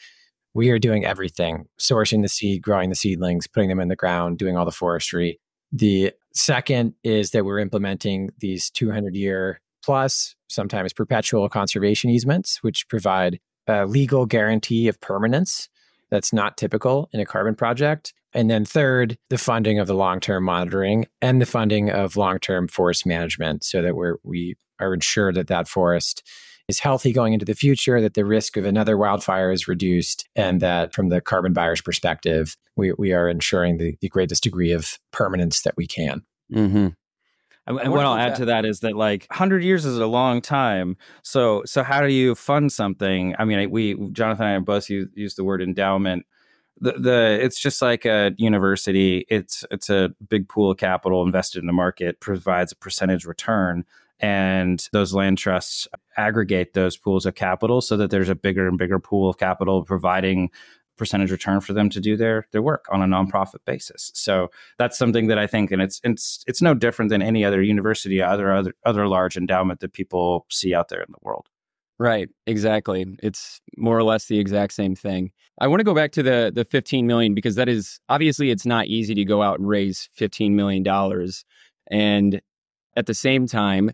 [0.54, 4.38] we are doing everything: sourcing the seed, growing the seedlings, putting them in the ground,
[4.38, 5.40] doing all the forestry.
[5.72, 12.88] The second is that we're implementing these 200 year plus, sometimes perpetual conservation easements, which
[12.88, 15.70] provide a legal guarantee of permanence
[16.10, 18.14] that's not typical in a carbon project.
[18.34, 23.06] And then third, the funding of the long-term monitoring and the funding of long-term forest
[23.06, 26.24] management so that we're, we are ensured that that forest
[26.67, 30.62] is healthy going into the future, that the risk of another wildfire is reduced, and
[30.62, 35.00] that from the carbon buyer's perspective, we, we are ensuring the, the greatest degree of
[35.12, 36.22] permanence that we can.
[36.52, 36.88] Mm-hmm.
[37.67, 38.38] And what I'll add that?
[38.38, 40.98] to that is that like 100 years is a long time.
[41.24, 43.36] So so how do you fund something?
[43.38, 46.26] I mean, we Jonathan and I both use, use the word endowment
[46.82, 51.60] the, the it's just like a university it's it's a big pool of capital invested
[51.60, 53.86] in the market provides a percentage return
[54.22, 58.78] and those land trusts aggregate those pools of capital so that there's a bigger and
[58.78, 60.50] bigger pool of capital providing
[60.98, 64.12] percentage return for them to do their their work on a nonprofit basis.
[64.14, 67.62] So that's something that I think, and it's it's it's no different than any other
[67.62, 71.48] university, other other other large endowment that people see out there in the world.
[71.98, 73.06] Right, exactly.
[73.22, 75.32] It's more or less the exact same thing.
[75.60, 78.66] I want to go back to the the 15 million because that is obviously it's
[78.66, 81.46] not easy to go out and raise 15 million dollars
[81.90, 82.42] and
[82.96, 83.92] at the same time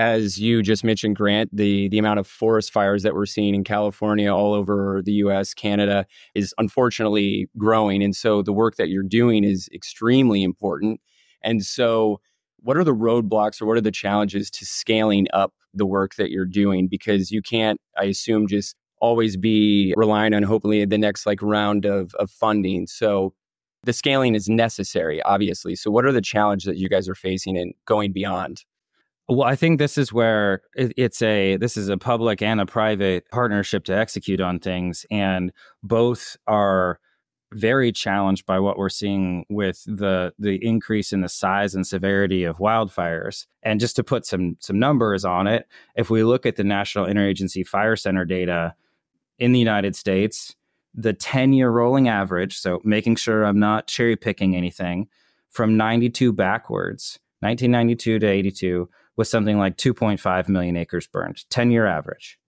[0.00, 3.64] as you just mentioned, Grant, the the amount of forest fires that we're seeing in
[3.64, 9.02] California, all over the U.S., Canada, is unfortunately growing, and so the work that you're
[9.02, 11.00] doing is extremely important.
[11.42, 12.18] And so,
[12.60, 16.30] what are the roadblocks or what are the challenges to scaling up the work that
[16.30, 16.88] you're doing?
[16.88, 21.84] Because you can't, I assume, just always be relying on hopefully the next like round
[21.84, 22.86] of of funding.
[22.86, 23.34] So
[23.84, 25.76] the scaling is necessary, obviously.
[25.76, 28.64] So what are the challenges that you guys are facing and going beyond?
[29.30, 33.30] Well, I think this is where it's a this is a public and a private
[33.30, 35.52] partnership to execute on things, and
[35.84, 36.98] both are
[37.52, 42.42] very challenged by what we're seeing with the the increase in the size and severity
[42.42, 43.46] of wildfires.
[43.62, 47.06] And just to put some some numbers on it, if we look at the National
[47.06, 48.74] Interagency Fire Center data
[49.38, 50.56] in the United States,
[50.92, 55.06] the 10 year rolling average, so making sure I'm not cherry picking anything,
[55.50, 58.88] from 92 backwards, 1992 to 82
[59.20, 62.38] was something like 2.5 million acres burned, 10 year average.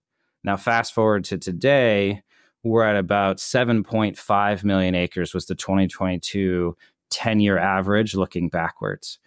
[0.43, 2.23] Now, fast forward to today,
[2.63, 6.75] we're at about 7.5 million acres, was the 2022
[7.11, 9.19] 10 year average looking backwards.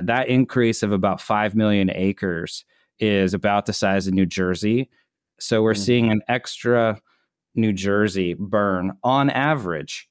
[0.00, 2.64] That increase of about 5 million acres
[2.98, 4.90] is about the size of New Jersey.
[5.38, 5.82] So we're mm-hmm.
[5.82, 7.00] seeing an extra
[7.54, 10.08] New Jersey burn on average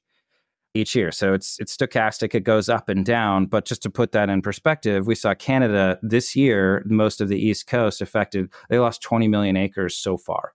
[0.78, 1.10] each year.
[1.10, 3.46] So it's it's stochastic, it goes up and down.
[3.46, 7.38] But just to put that in perspective, we saw Canada this year, most of the
[7.38, 10.52] East Coast affected, they lost 20 million acres so far.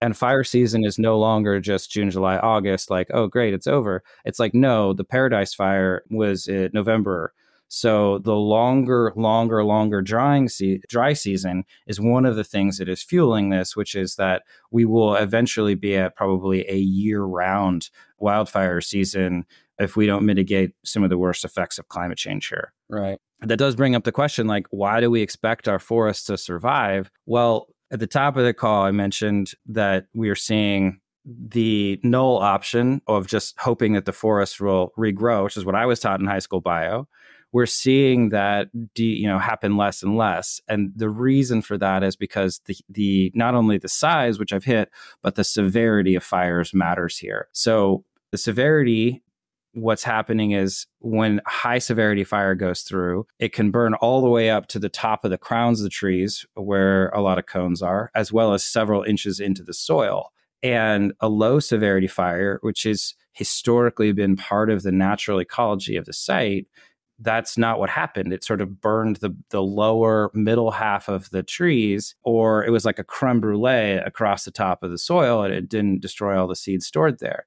[0.00, 4.02] And fire season is no longer just June, July, August, like, oh, great, it's over.
[4.24, 7.32] It's like, no, the Paradise Fire was in November.
[7.68, 12.88] So the longer, longer, longer drying se- dry season is one of the things that
[12.88, 18.80] is fueling this, which is that we will eventually be at probably a year-round wildfire
[18.80, 19.44] season
[19.78, 22.72] if we don't mitigate some of the worst effects of climate change here.
[22.88, 23.18] Right.
[23.40, 27.10] That does bring up the question like, why do we expect our forests to survive?
[27.26, 32.38] Well, at the top of the call, I mentioned that we are seeing the null
[32.38, 36.20] option of just hoping that the forest will regrow, which is what I was taught
[36.20, 37.08] in high school bio.
[37.52, 42.14] We're seeing that you know happen less and less, and the reason for that is
[42.14, 44.90] because the the not only the size, which I've hit,
[45.22, 47.48] but the severity of fires matters here.
[47.52, 49.22] So the severity
[49.76, 54.48] what's happening is when high severity fire goes through, it can burn all the way
[54.48, 57.82] up to the top of the crowns of the trees where a lot of cones
[57.82, 60.32] are, as well as several inches into the soil.
[60.62, 66.06] And a low severity fire, which has historically been part of the natural ecology of
[66.06, 66.66] the site,
[67.18, 68.32] that's not what happened.
[68.32, 72.86] It sort of burned the, the lower middle half of the trees, or it was
[72.86, 76.46] like a creme brulee across the top of the soil and it didn't destroy all
[76.48, 77.46] the seeds stored there.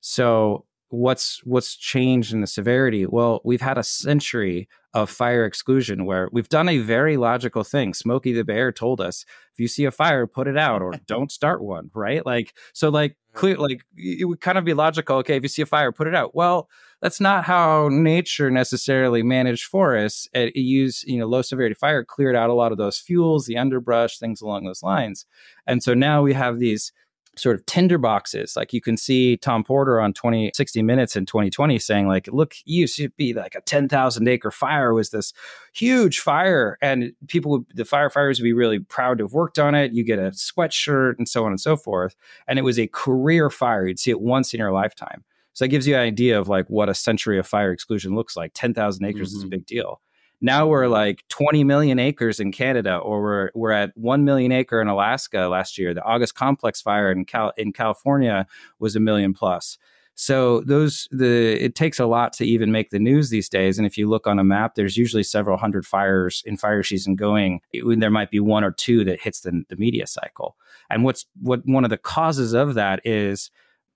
[0.00, 3.06] So what's what's changed in the severity?
[3.06, 7.94] Well we've had a century of fire exclusion where we've done a very logical thing.
[7.94, 11.32] Smokey the bear told us if you see a fire put it out or don't
[11.32, 12.24] start one right?
[12.24, 15.62] Like so like clear like it would kind of be logical okay if you see
[15.62, 16.34] a fire put it out.
[16.34, 16.68] Well
[17.02, 20.28] that's not how nature necessarily managed forests.
[20.32, 23.46] It, it used you know low severity fire cleared out a lot of those fuels
[23.46, 25.26] the underbrush things along those lines.
[25.66, 26.92] And so now we have these
[27.36, 28.56] sort of tinderboxes.
[28.56, 32.54] Like you can see Tom Porter on 20, 60 Minutes in 2020 saying, like, look,
[32.64, 35.32] used to be like a 10,000 acre fire was this
[35.72, 36.78] huge fire.
[36.80, 39.92] And people would, the firefighters would be really proud to have worked on it.
[39.92, 42.16] You get a sweatshirt and so on and so forth.
[42.46, 43.86] And it was a career fire.
[43.86, 45.24] You'd see it once in your lifetime.
[45.54, 48.36] So that gives you an idea of like what a century of fire exclusion looks
[48.36, 48.52] like.
[48.54, 49.24] 10,000 acres mm-hmm.
[49.24, 49.50] is a mm-hmm.
[49.50, 50.00] big deal.
[50.40, 54.80] Now we're like 20 million acres in Canada, or we're we're at 1 million acre
[54.80, 55.94] in Alaska last year.
[55.94, 58.46] The August complex fire in Cal- in California
[58.78, 59.78] was a million plus.
[60.16, 63.78] So those the it takes a lot to even make the news these days.
[63.78, 67.16] And if you look on a map, there's usually several hundred fires in fire season
[67.16, 67.60] going.
[67.72, 70.56] It, there might be one or two that hits the, the media cycle.
[70.88, 73.50] And what's what one of the causes of that is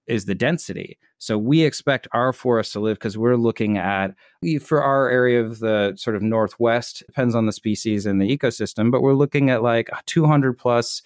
[0.09, 0.99] is the density.
[1.18, 4.14] So we expect our forests to live because we're looking at
[4.61, 8.90] for our area of the sort of northwest depends on the species and the ecosystem,
[8.90, 11.02] but we're looking at like 200 plus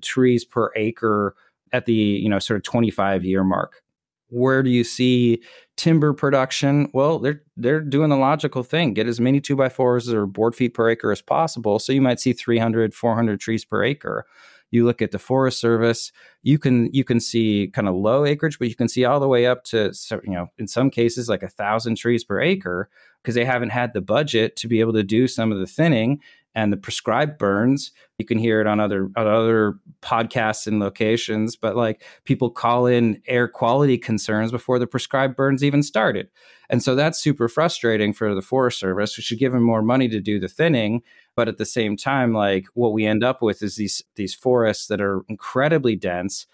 [0.00, 1.34] trees per acre
[1.72, 3.82] at the you know sort of 25 year mark.
[4.28, 5.42] Where do you see
[5.76, 6.90] timber production?
[6.94, 8.94] Well, they're they're doing the logical thing.
[8.94, 11.78] Get as many two by fours or board feet per acre as possible.
[11.78, 14.26] So you might see 300, 400 trees per acre.
[14.72, 16.10] You look at the Forest Service,
[16.42, 19.28] you can you can see kind of low acreage, but you can see all the
[19.28, 19.92] way up to
[20.24, 22.90] you know in some cases like a thousand trees per acre
[23.22, 26.20] because they haven't had the budget to be able to do some of the thinning
[26.54, 27.92] and the prescribed burns.
[28.18, 32.86] You can hear it on other on other podcasts and locations but like people call
[32.86, 36.28] in air quality concerns before the prescribed burns even started.
[36.68, 40.08] And so that's super frustrating for the forest service we should give them more money
[40.08, 41.02] to do the thinning
[41.36, 44.86] but at the same time like what we end up with is these these forests
[44.86, 46.46] that are incredibly dense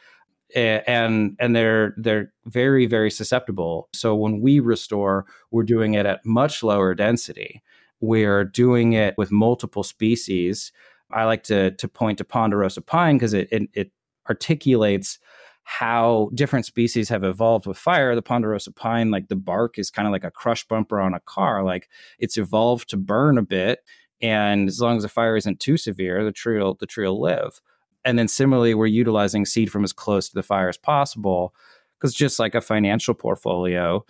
[0.57, 6.25] and and they're they're very very susceptible so when we restore we're doing it at
[6.25, 7.63] much lower density
[8.01, 10.73] we're doing it with multiple species.
[11.11, 13.93] I like to to point to ponderosa pine because it, it, it
[14.29, 15.19] articulates
[15.65, 18.15] how different species have evolved with fire.
[18.15, 21.21] The ponderosa pine, like the bark, is kind of like a crush bumper on a
[21.21, 21.63] car.
[21.63, 23.81] Like it's evolved to burn a bit,
[24.21, 27.21] and as long as the fire isn't too severe, the tree will the tree will
[27.21, 27.61] live.
[28.05, 31.55] And then similarly, we're utilizing seed from as close to the fire as possible
[31.99, 34.05] because just like a financial portfolio,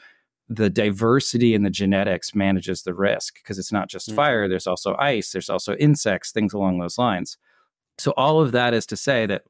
[0.49, 4.17] the diversity in the genetics manages the risk because it's not just mm-hmm.
[4.17, 7.37] fire, there's also ice, there's also insects, things along those lines.
[7.99, 9.43] So, all of that is to say that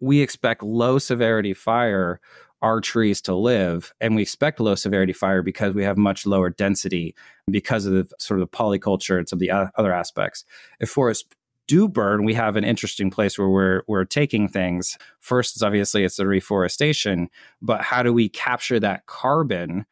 [0.00, 2.20] we expect low severity fire
[2.62, 6.50] our trees to live and we expect low severity fire because we have much lower
[6.50, 7.14] density
[7.50, 10.44] because of the sort of the polyculture and some of the other aspects.
[10.80, 11.26] If forests
[11.68, 14.96] do burn we have an interesting place where we're we're taking things.
[15.20, 17.28] First obviously it's the reforestation
[17.60, 19.84] but how do we capture that carbon?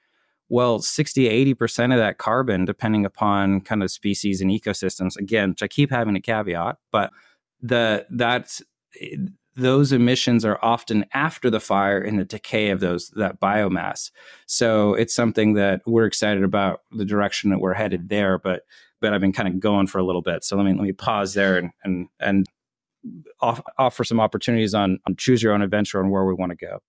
[0.49, 5.62] Well, 60 80% of that carbon, depending upon kind of species and ecosystems, again, which
[5.62, 7.11] I keep having a caveat, but
[7.61, 8.62] the that's
[9.57, 14.11] those emissions are often after the fire in the decay of those that biomass.
[14.47, 18.39] So it's something that we're excited about the direction that we're headed there.
[18.39, 18.63] But
[19.01, 20.45] but I've been kind of going for a little bit.
[20.45, 22.47] So let me let me pause there and and and
[23.41, 26.57] off, offer some opportunities on on choose your own adventure and where we want to
[26.57, 26.81] go.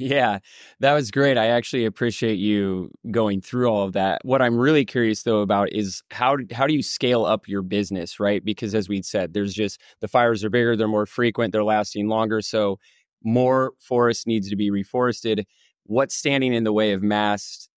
[0.00, 0.38] Yeah,
[0.78, 1.36] that was great.
[1.36, 4.20] I actually appreciate you going through all of that.
[4.24, 8.20] What I'm really curious though about is how how do you scale up your business,
[8.20, 8.44] right?
[8.44, 12.06] Because as we said, there's just the fires are bigger, they're more frequent, they're lasting
[12.08, 12.78] longer, so
[13.24, 15.44] more forest needs to be reforested.
[15.86, 17.68] What's standing in the way of Mast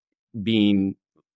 [0.43, 0.95] being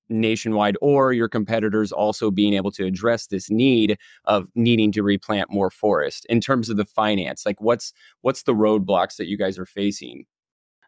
[0.10, 5.50] nationwide or your competitors also being able to address this need of needing to replant
[5.52, 9.58] more forest in terms of the finance like what's what's the roadblocks that you guys
[9.58, 10.24] are facing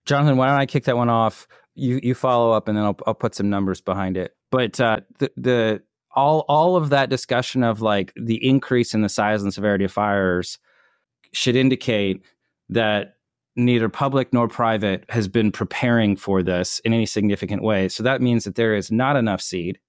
[0.07, 1.47] Jonathan, why don't I kick that one off?
[1.75, 4.35] You you follow up, and then I'll I'll put some numbers behind it.
[4.49, 5.83] But uh, the the
[6.15, 9.91] all all of that discussion of like the increase in the size and severity of
[9.91, 10.57] fires
[11.33, 12.23] should indicate
[12.69, 13.17] that
[13.55, 17.89] neither public nor private has been preparing for this in any significant way.
[17.89, 19.79] So that means that there is not enough seed.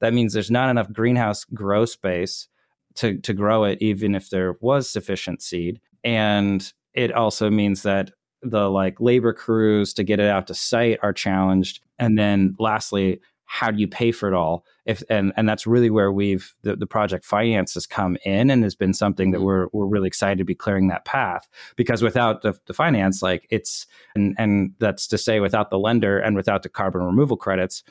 [0.00, 2.48] That means there's not enough greenhouse grow space
[2.96, 5.80] to to grow it, even if there was sufficient seed.
[6.04, 8.12] And it also means that
[8.50, 11.80] the like labor crews to get it out to site are challenged.
[11.98, 14.64] And then lastly how do you pay for it all?
[14.84, 18.62] If and and that's really where we've the, the project finance has come in and
[18.64, 19.46] has been something that mm-hmm.
[19.46, 21.48] we're we're really excited to be clearing that path.
[21.76, 26.18] Because without the, the finance like it's and and that's to say without the lender
[26.18, 27.82] and without the carbon removal credits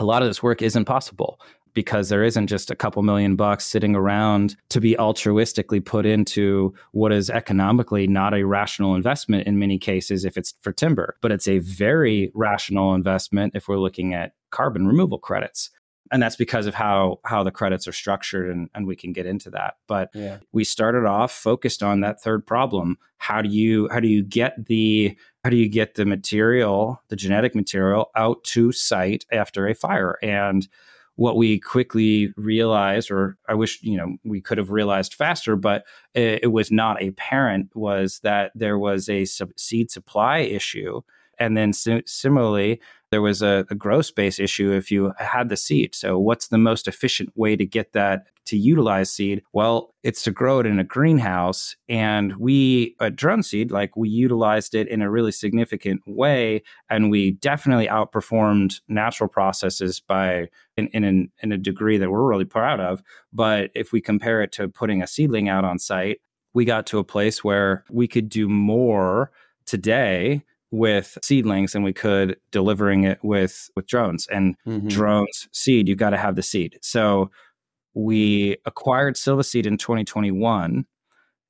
[0.00, 1.38] a lot of this work isn't possible
[1.74, 6.74] because there isn't just a couple million bucks sitting around to be altruistically put into
[6.92, 11.30] what is economically not a rational investment in many cases if it's for timber, but
[11.30, 15.70] it's a very rational investment if we're looking at carbon removal credits.
[16.12, 19.26] And that's because of how how the credits are structured and, and we can get
[19.26, 19.74] into that.
[19.86, 20.38] But yeah.
[20.50, 22.98] we started off focused on that third problem.
[23.18, 27.16] How do you how do you get the how do you get the material, the
[27.16, 30.18] genetic material out to site after a fire?
[30.22, 30.68] And
[31.16, 35.84] what we quickly realized, or I wish you know we could have realized faster, but
[36.14, 41.02] it, it was not apparent, was that there was a sub- seed supply issue,
[41.40, 42.80] and then si- similarly
[43.10, 45.94] there was a, a grow space issue if you had the seed.
[45.94, 49.42] So, what's the most efficient way to get that to utilize seed?
[49.52, 51.74] Well, it's to grow it in a greenhouse.
[51.88, 56.62] And we at DroneSeed, like we utilized it in a really significant way.
[56.88, 62.44] And we definitely outperformed natural processes by in, in, in a degree that we're really
[62.44, 63.02] proud of.
[63.32, 66.20] But if we compare it to putting a seedling out on site,
[66.54, 69.30] we got to a place where we could do more
[69.66, 74.88] today with seedlings than we could delivering it with with drones and mm-hmm.
[74.88, 77.30] drones seed you've got to have the seed so
[77.94, 80.86] we acquired Silvaseed in 2021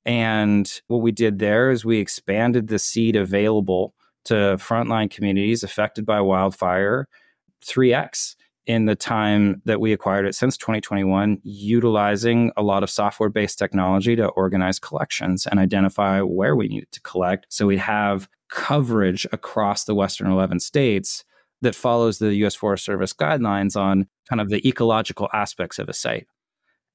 [0.05, 3.93] and what we did there is we expanded the seed available
[4.25, 7.07] to frontline communities affected by wildfire
[7.63, 8.35] 3x
[8.67, 13.57] in the time that we acquired it since 2021, utilizing a lot of software based
[13.57, 17.47] technology to organize collections and identify where we needed to collect.
[17.49, 21.23] So we'd have coverage across the Western 11 states
[21.61, 25.93] that follows the US Forest Service guidelines on kind of the ecological aspects of a
[25.93, 26.27] site.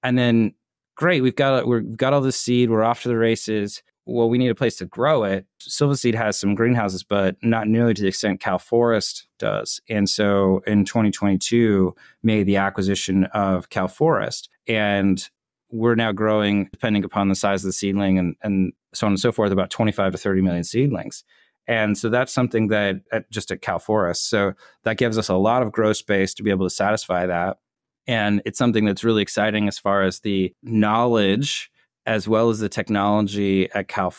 [0.02, 0.54] And then
[0.96, 3.82] great, we've got we've got all this seed, we're off to the races.
[4.08, 5.46] Well, we need a place to grow it.
[5.60, 9.80] Silvaseed has some greenhouses, but not nearly to the extent Cal Forest does.
[9.88, 11.92] And so in 2022,
[12.22, 14.48] made the acquisition of Cal Forest.
[14.68, 15.28] And
[15.72, 19.20] we're now growing, depending upon the size of the seedling and, and so on and
[19.20, 21.24] so forth, about 25 to 30 million seedlings.
[21.68, 24.28] And so that's something that at, just at Cal Forest.
[24.28, 24.52] So
[24.84, 27.58] that gives us a lot of growth space to be able to satisfy that.
[28.06, 31.70] And it's something that's really exciting as far as the knowledge
[32.06, 34.14] as well as the technology at Cal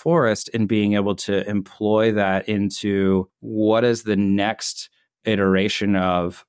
[0.53, 4.89] and being able to employ that into what is the next
[5.23, 6.45] iteration of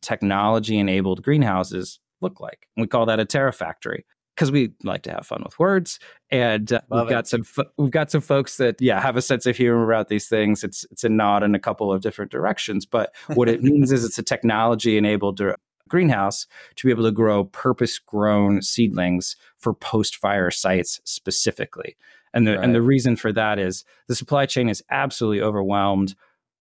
[0.00, 2.66] technology enabled greenhouses look like.
[2.76, 4.04] We call that a terrafactory
[4.34, 5.98] because we like to have fun with words,
[6.30, 9.46] and uh, we've got some fo- we've got some folks that yeah have a sense
[9.46, 10.64] of humor about these things.
[10.64, 14.04] It's it's a nod in a couple of different directions, but what it means is
[14.04, 15.40] it's a technology enabled
[15.88, 21.96] greenhouse to be able to grow purpose grown seedlings for post fire sites specifically.
[22.32, 22.64] And the right.
[22.64, 26.14] and the reason for that is the supply chain is absolutely overwhelmed.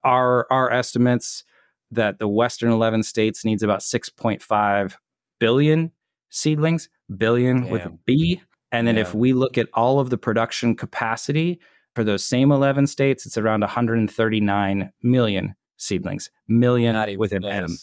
[0.03, 1.45] Our our estimates
[1.91, 4.95] that the western 11 states needs about 6.5
[5.39, 5.91] billion
[6.29, 7.69] seedlings billion Damn.
[7.69, 8.41] with a B.
[8.71, 11.59] And then if we look at all of the production capacity
[11.93, 17.77] for those same 11 states, it's around 139 million seedlings, million Not with an M.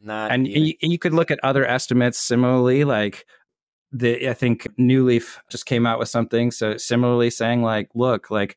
[0.00, 3.24] Not and you, you, could look at other estimates similarly, like
[3.92, 6.50] the I think New Leaf just came out with something.
[6.50, 8.56] So similarly saying like, look, like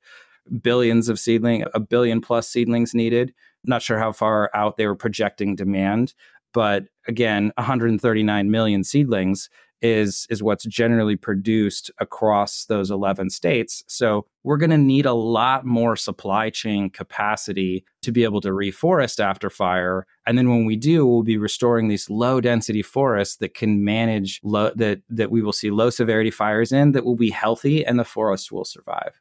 [0.62, 3.34] billions of seedling, a billion plus seedlings needed.
[3.64, 6.16] Not sure how far out they were projecting demand,
[6.54, 9.50] but again, 139 million seedlings
[9.82, 15.14] is is what's generally produced across those 11 states so we're going to need a
[15.14, 20.66] lot more supply chain capacity to be able to reforest after fire and then when
[20.66, 25.32] we do we'll be restoring these low density forests that can manage low that that
[25.32, 28.66] we will see low severity fires in that will be healthy and the forests will
[28.66, 29.20] survive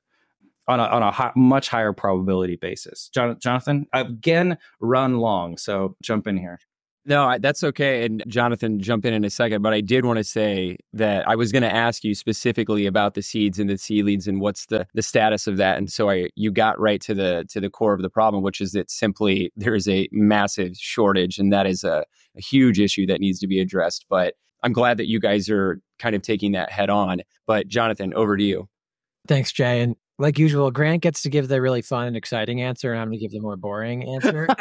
[0.66, 3.10] on a, on a much higher probability basis.
[3.10, 5.58] Jonathan, again, run long.
[5.58, 6.58] So jump in here.
[7.06, 8.06] No, that's okay.
[8.06, 9.60] And Jonathan, jump in in a second.
[9.60, 13.14] But I did want to say that I was going to ask you specifically about
[13.14, 15.76] the seeds and the seedlings and what's the the status of that.
[15.76, 18.60] And so I you got right to the to the core of the problem, which
[18.60, 22.04] is that simply there is a massive shortage, and that is a,
[22.36, 24.06] a huge issue that needs to be addressed.
[24.08, 27.20] But I'm glad that you guys are kind of taking that head on.
[27.46, 28.68] But Jonathan, over to you.
[29.28, 29.80] Thanks, Jay.
[29.82, 33.08] And like usual, Grant gets to give the really fun and exciting answer, and I'm
[33.08, 34.46] going to give the more boring answer.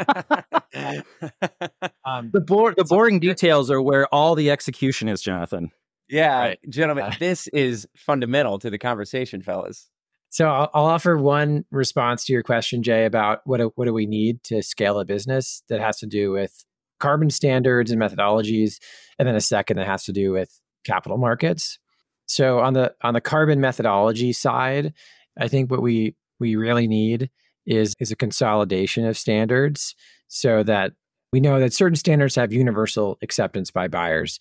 [2.05, 5.71] um, the, bo- the boring details are where all the execution is, Jonathan.
[6.09, 6.59] Yeah, right.
[6.69, 9.89] gentlemen, uh, this is fundamental to the conversation, fellas.
[10.29, 13.93] So I'll, I'll, offer one response to your question, Jay, about what do, what do
[13.93, 16.65] we need to scale a business that has to do with
[16.99, 18.79] carbon standards and methodologies,
[19.19, 21.77] and then a second that has to do with capital markets.
[22.25, 24.93] So on the on the carbon methodology side,
[25.39, 27.29] I think what we we really need
[27.65, 29.95] is is a consolidation of standards
[30.27, 30.93] so that
[31.31, 34.39] we know that certain standards have universal acceptance by buyers.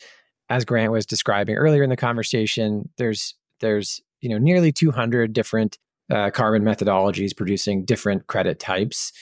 [0.49, 5.79] As Grant was describing earlier in the conversation, there's there's you know nearly 200 different
[6.11, 9.13] uh, carbon methodologies producing different credit types.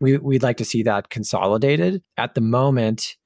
[0.00, 2.02] We, we'd like to see that consolidated.
[2.18, 3.16] At the moment,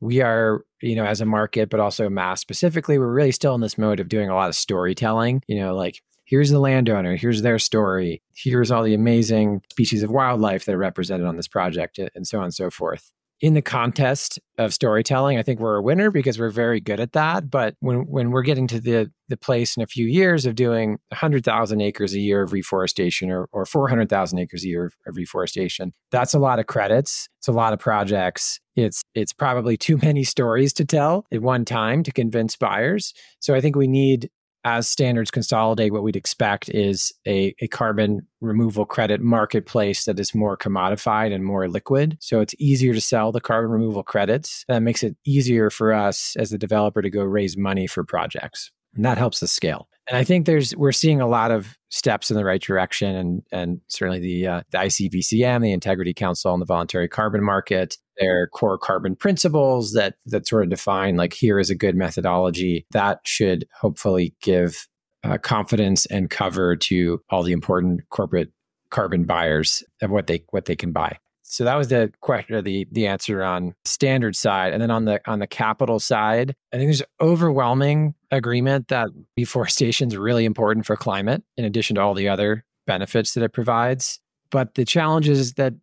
[0.00, 3.60] we are you know as a market, but also Mast specifically, we're really still in
[3.60, 5.42] this mode of doing a lot of storytelling.
[5.46, 10.10] You know, like here's the landowner, here's their story, here's all the amazing species of
[10.10, 13.10] wildlife that are represented on this project, and so on and so forth.
[13.40, 17.12] In the contest of storytelling, I think we're a winner because we're very good at
[17.12, 17.50] that.
[17.50, 20.98] But when, when we're getting to the, the place in a few years of doing
[21.08, 25.92] 100,000 acres a year of reforestation or, or 400,000 acres a year of, of reforestation,
[26.10, 27.28] that's a lot of credits.
[27.40, 28.60] It's a lot of projects.
[28.76, 33.12] It's, it's probably too many stories to tell at one time to convince buyers.
[33.40, 34.30] So I think we need
[34.64, 40.34] as standards consolidate, what we'd expect is a, a carbon removal credit marketplace that is
[40.34, 42.16] more commodified and more liquid.
[42.20, 44.64] So it's easier to sell the carbon removal credits.
[44.68, 48.70] That makes it easier for us as the developer to go raise money for projects.
[48.94, 49.88] And that helps us scale.
[50.08, 53.42] And I think there's we're seeing a lot of steps in the right direction, and
[53.50, 58.48] and certainly the uh, the ICVCM, the Integrity Council on the Voluntary Carbon Market, their
[58.48, 63.20] core carbon principles that that sort of define like here is a good methodology that
[63.24, 64.86] should hopefully give
[65.24, 68.52] uh, confidence and cover to all the important corporate
[68.90, 71.18] carbon buyers of what they what they can buy.
[71.46, 75.04] So that was the question, or the the answer on standard side, and then on
[75.04, 80.86] the on the capital side, I think there's overwhelming agreement that deforestation is really important
[80.86, 84.20] for climate, in addition to all the other benefits that it provides.
[84.50, 85.74] But the challenge is that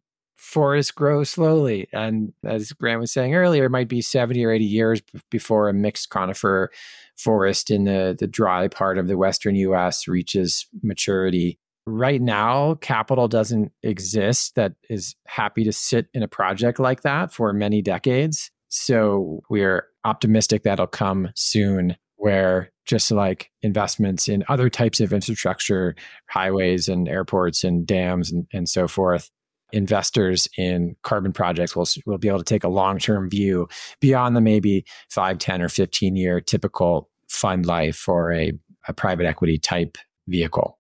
[0.41, 1.88] forests grow slowly.
[1.93, 5.74] And as Grant was saying earlier, it might be 70 or 80 years before a
[5.74, 6.72] mixed conifer
[7.16, 11.59] forest in the, the dry part of the Western US reaches maturity.
[11.88, 17.34] Right now, capital doesn't exist that is happy to sit in a project like that
[17.34, 18.51] for many decades.
[18.69, 25.95] So we're optimistic that'll come soon, where just like investments in other types of infrastructure,
[26.29, 29.32] highways and airports and dams and, and so forth,
[29.71, 33.67] investors in carbon projects will, will be able to take a long-term view
[33.99, 38.51] beyond the maybe 5 10 or 15 year typical fund life for a,
[38.88, 40.77] a private equity type vehicle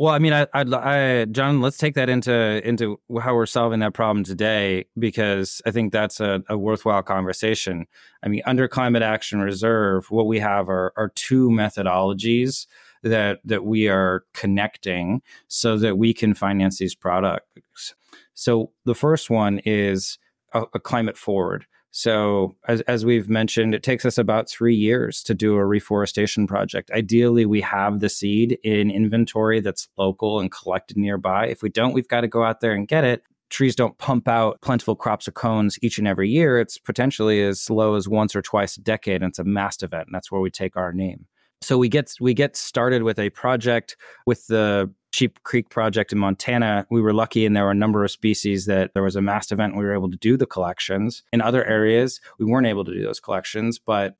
[0.00, 3.80] well, I mean, I, I, I, John, let's take that into into how we're solving
[3.80, 7.84] that problem today because I think that's a, a, worthwhile conversation.
[8.22, 12.66] I mean, under Climate Action Reserve, what we have are, are two methodologies
[13.02, 17.94] that that we are connecting so that we can finance these products.
[18.32, 20.18] So the first one is
[20.54, 21.66] a, a climate forward.
[21.92, 26.46] So, as, as we've mentioned, it takes us about three years to do a reforestation
[26.46, 26.90] project.
[26.92, 31.48] Ideally, we have the seed in inventory that's local and collected nearby.
[31.48, 33.22] If we don't, we've got to go out there and get it.
[33.48, 36.60] Trees don't pump out plentiful crops of cones each and every year.
[36.60, 40.06] It's potentially as low as once or twice a decade, and it's a mast event.
[40.06, 41.26] And that's where we take our name.
[41.60, 46.18] So we get we get started with a project with the Sheep Creek project in
[46.18, 46.86] Montana.
[46.90, 49.52] We were lucky and there were a number of species that there was a mast
[49.52, 51.22] event we were able to do the collections.
[51.32, 54.16] In other areas, we weren't able to do those collections, but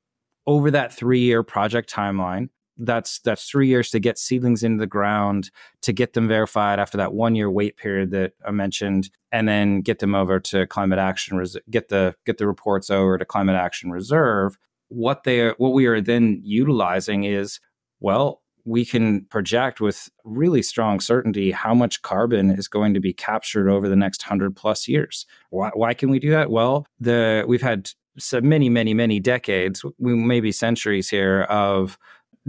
[0.46, 2.48] over that 3-year project timeline,
[2.82, 5.50] that's that's 3 years to get seedlings into the ground,
[5.82, 9.82] to get them verified after that 1 year wait period that I mentioned and then
[9.82, 13.90] get them over to climate action get the get the reports over to climate action
[13.90, 14.56] reserve
[14.88, 17.60] what they are, what we are then utilizing is
[18.00, 23.12] well we can project with really strong certainty how much carbon is going to be
[23.12, 27.44] captured over the next 100 plus years why, why can we do that well the
[27.46, 31.98] we've had so many many many decades we maybe centuries here of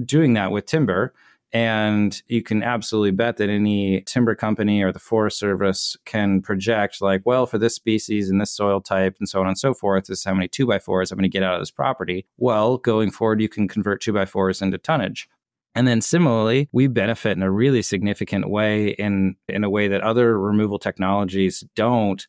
[0.05, 1.14] doing that with timber
[1.53, 7.01] and you can absolutely bet that any timber company or the Forest Service can project,
[7.01, 10.05] like, well, for this species and this soil type and so on and so forth,
[10.05, 12.26] this is how many two by fours I'm going to get out of this property.
[12.38, 15.28] Well, going forward, you can convert two by fours into tonnage.
[15.74, 20.01] And then similarly, we benefit in a really significant way in in a way that
[20.01, 22.26] other removal technologies don't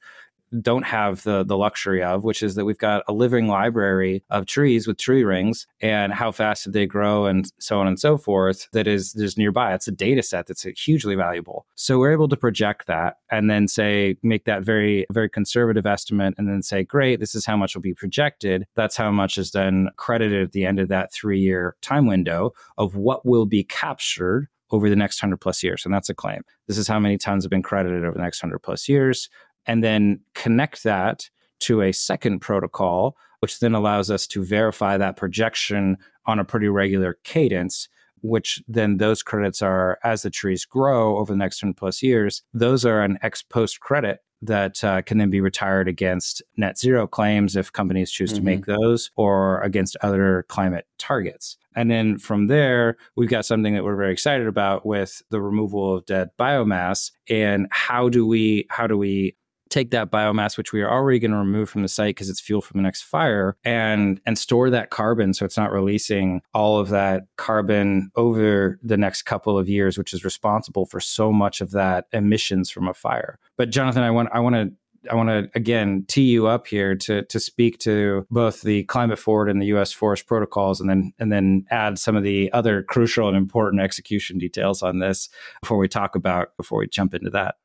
[0.60, 4.46] don't have the the luxury of, which is that we've got a living library of
[4.46, 8.16] trees with tree rings and how fast did they grow and so on and so
[8.16, 9.74] forth that is just nearby.
[9.74, 11.66] It's a data set that's hugely valuable.
[11.74, 16.34] So we're able to project that and then say make that very very conservative estimate
[16.38, 18.66] and then say great, this is how much will be projected.
[18.74, 22.96] That's how much is then credited at the end of that 3-year time window of
[22.96, 25.84] what will be captured over the next 100 plus years.
[25.84, 26.42] And that's a claim.
[26.66, 29.28] This is how many tons have been credited over the next 100 plus years
[29.66, 31.28] and then connect that
[31.60, 35.96] to a second protocol, which then allows us to verify that projection
[36.26, 37.88] on a pretty regular cadence.
[38.24, 42.42] Which then those credits are as the trees grow over the next 10 plus years,
[42.54, 47.06] those are an ex post credit that uh, can then be retired against net zero
[47.06, 48.38] claims if companies choose mm-hmm.
[48.38, 51.56] to make those or against other climate targets.
[51.74, 55.96] And then from there, we've got something that we're very excited about with the removal
[55.96, 59.36] of dead biomass and how do we how do we
[59.72, 62.40] take that biomass, which we are already going to remove from the site because it's
[62.40, 66.78] fuel from the next fire, and and store that carbon so it's not releasing all
[66.78, 71.60] of that carbon over the next couple of years, which is responsible for so much
[71.60, 73.38] of that emissions from a fire.
[73.56, 74.72] But Jonathan, I want I want to
[75.10, 79.18] I want to again tee you up here to to speak to both the climate
[79.18, 79.92] forward and the U.S.
[79.92, 84.38] forest protocols, and then and then add some of the other crucial and important execution
[84.38, 85.28] details on this
[85.60, 87.56] before we talk about before we jump into that.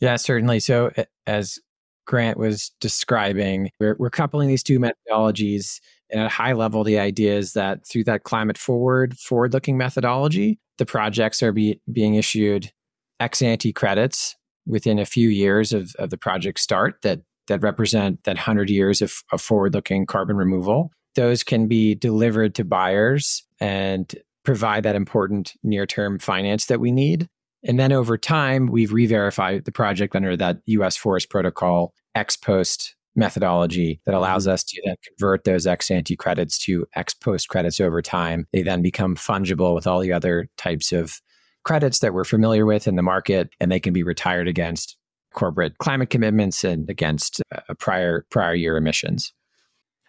[0.00, 0.60] Yeah, certainly.
[0.60, 0.90] So,
[1.26, 1.58] as
[2.06, 5.80] Grant was describing, we're, we're coupling these two methodologies.
[6.10, 9.76] And at a high level, the idea is that through that climate forward, forward looking
[9.76, 12.70] methodology, the projects are be, being issued
[13.18, 14.36] ex ante credits
[14.66, 19.00] within a few years of, of the project start that, that represent that 100 years
[19.00, 20.90] of, of forward looking carbon removal.
[21.14, 26.92] Those can be delivered to buyers and provide that important near term finance that we
[26.92, 27.28] need.
[27.66, 32.36] And then over time, we've re verified the project under that US Forest Protocol ex
[32.36, 34.52] post methodology that allows mm-hmm.
[34.52, 38.46] us to then convert those ex ante credits to ex post credits over time.
[38.52, 41.20] They then become fungible with all the other types of
[41.64, 44.96] credits that we're familiar with in the market, and they can be retired against
[45.34, 49.32] corporate climate commitments and against uh, prior prior year emissions.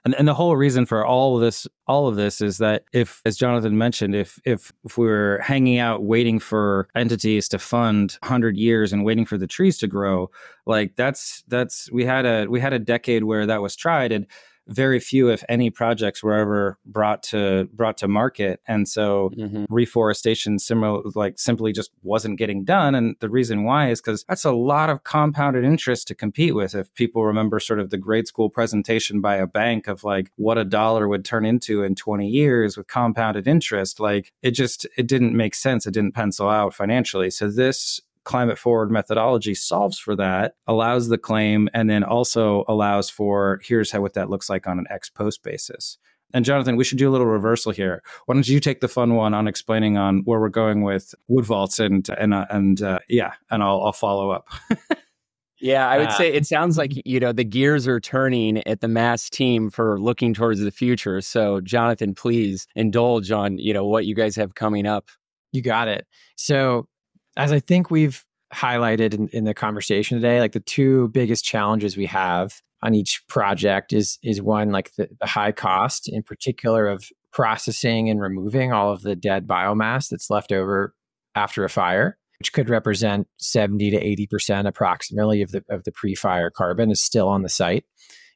[0.08, 3.22] And, and the whole reason for all of this, all of this is that if,
[3.26, 8.56] as Jonathan mentioned, if, if, if we're hanging out waiting for entities to fund 100
[8.56, 10.32] years and waiting for the trees to grow,
[10.66, 14.14] like that's, that's, we had a, we had a decade where that was tried.
[14.14, 14.28] And
[14.68, 19.66] very few, if any, projects were ever brought to brought to market, and so mm-hmm.
[19.70, 22.96] reforestation, similar like simply just wasn't getting done.
[22.96, 26.76] And the reason why is because that's a lot of compounded interest to compete with.
[26.76, 30.58] If people remember sort of the grade school presentation by a bank of like what
[30.58, 35.08] a dollar would turn into in 20 years with compounded interest, like it just it
[35.08, 35.86] didn't make sense.
[35.86, 37.30] It didn't pencil out financially.
[37.30, 43.10] So this climate forward methodology solves for that, allows the claim, and then also allows
[43.10, 45.98] for here's how what that looks like on an ex post basis.
[46.34, 48.04] And Jonathan, we should do a little reversal here.
[48.26, 51.46] Why don't you take the fun one on explaining on where we're going with wood
[51.46, 54.50] vaults and and uh, and uh, yeah, and I'll I'll follow up.
[55.62, 58.82] yeah, I would uh, say it sounds like you know the gears are turning at
[58.82, 61.22] the Mast team for looking towards the future.
[61.22, 65.08] So, Jonathan, please indulge on you know what you guys have coming up.
[65.54, 66.06] You got it.
[66.36, 66.90] So
[67.38, 71.96] as I think we've highlighted in, in the conversation today, like the two biggest challenges
[71.96, 76.88] we have on each project is is one like the, the high cost in particular
[76.88, 80.94] of processing and removing all of the dead biomass that's left over
[81.36, 86.50] after a fire which could represent 70 to 80% approximately of the of the pre-fire
[86.50, 87.86] carbon is still on the site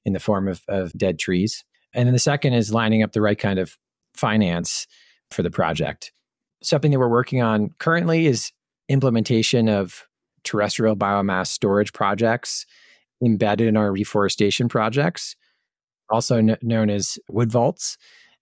[0.06, 1.64] in the form of, of dead trees.
[1.94, 3.78] And then the second is lining up the right kind of
[4.16, 4.88] finance
[5.30, 6.12] for the project.
[6.64, 8.52] Something that we're working on currently is
[8.90, 10.08] implementation of
[10.44, 12.66] terrestrial biomass storage projects
[13.24, 15.36] embedded in our reforestation projects,
[16.10, 17.98] also n- known as wood vaults.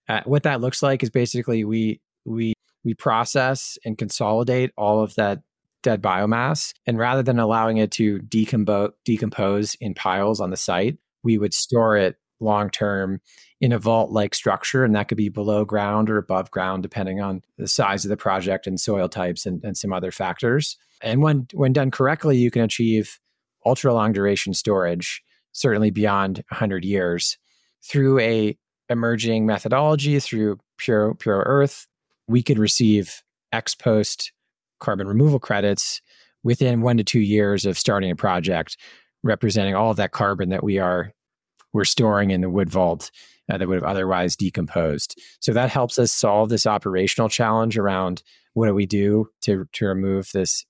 [0.08, 5.14] Uh, what that looks like is basically we we we process and consolidate all of
[5.16, 5.42] that
[5.84, 10.98] dead biomass, and rather than allowing it to decompose decompose in piles on the site,
[11.24, 13.22] we would store it long term
[13.62, 14.84] in a vault like structure.
[14.84, 18.18] And that could be below ground or above ground, depending on the size of the
[18.18, 20.78] project and soil types and, and some other factors.
[21.02, 23.20] And when, when done correctly, you can achieve
[23.66, 27.38] ultra long duration storage, certainly beyond 100 years,
[27.84, 28.58] through a
[28.90, 31.86] emerging methodology through pure Puro.earth
[32.28, 34.32] we could receive ex post
[34.80, 36.02] carbon removal credits
[36.44, 38.78] within one to two years of starting a project
[39.24, 41.12] representing all of that carbon that we are
[41.74, 43.12] we're storing in the wood vault
[43.50, 45.20] uh, that would have otherwise decomposed.
[45.40, 48.24] So that helps us solve this operational challenge around
[48.54, 50.66] what do we do to, to remove this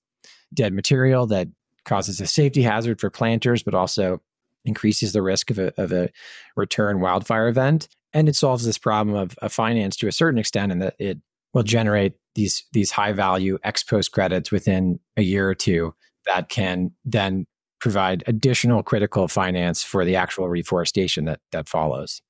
[0.52, 1.48] dead material that
[1.84, 4.20] causes a safety hazard for planters, but also
[4.64, 6.10] increases the risk of a, of a
[6.56, 7.88] return wildfire event.
[8.12, 11.18] And it solves this problem of, of finance to a certain extent, and that it
[11.54, 15.94] will generate these these high value ex post credits within a year or two
[16.26, 17.46] that can then
[17.80, 22.20] provide additional critical finance for the actual reforestation that that follows.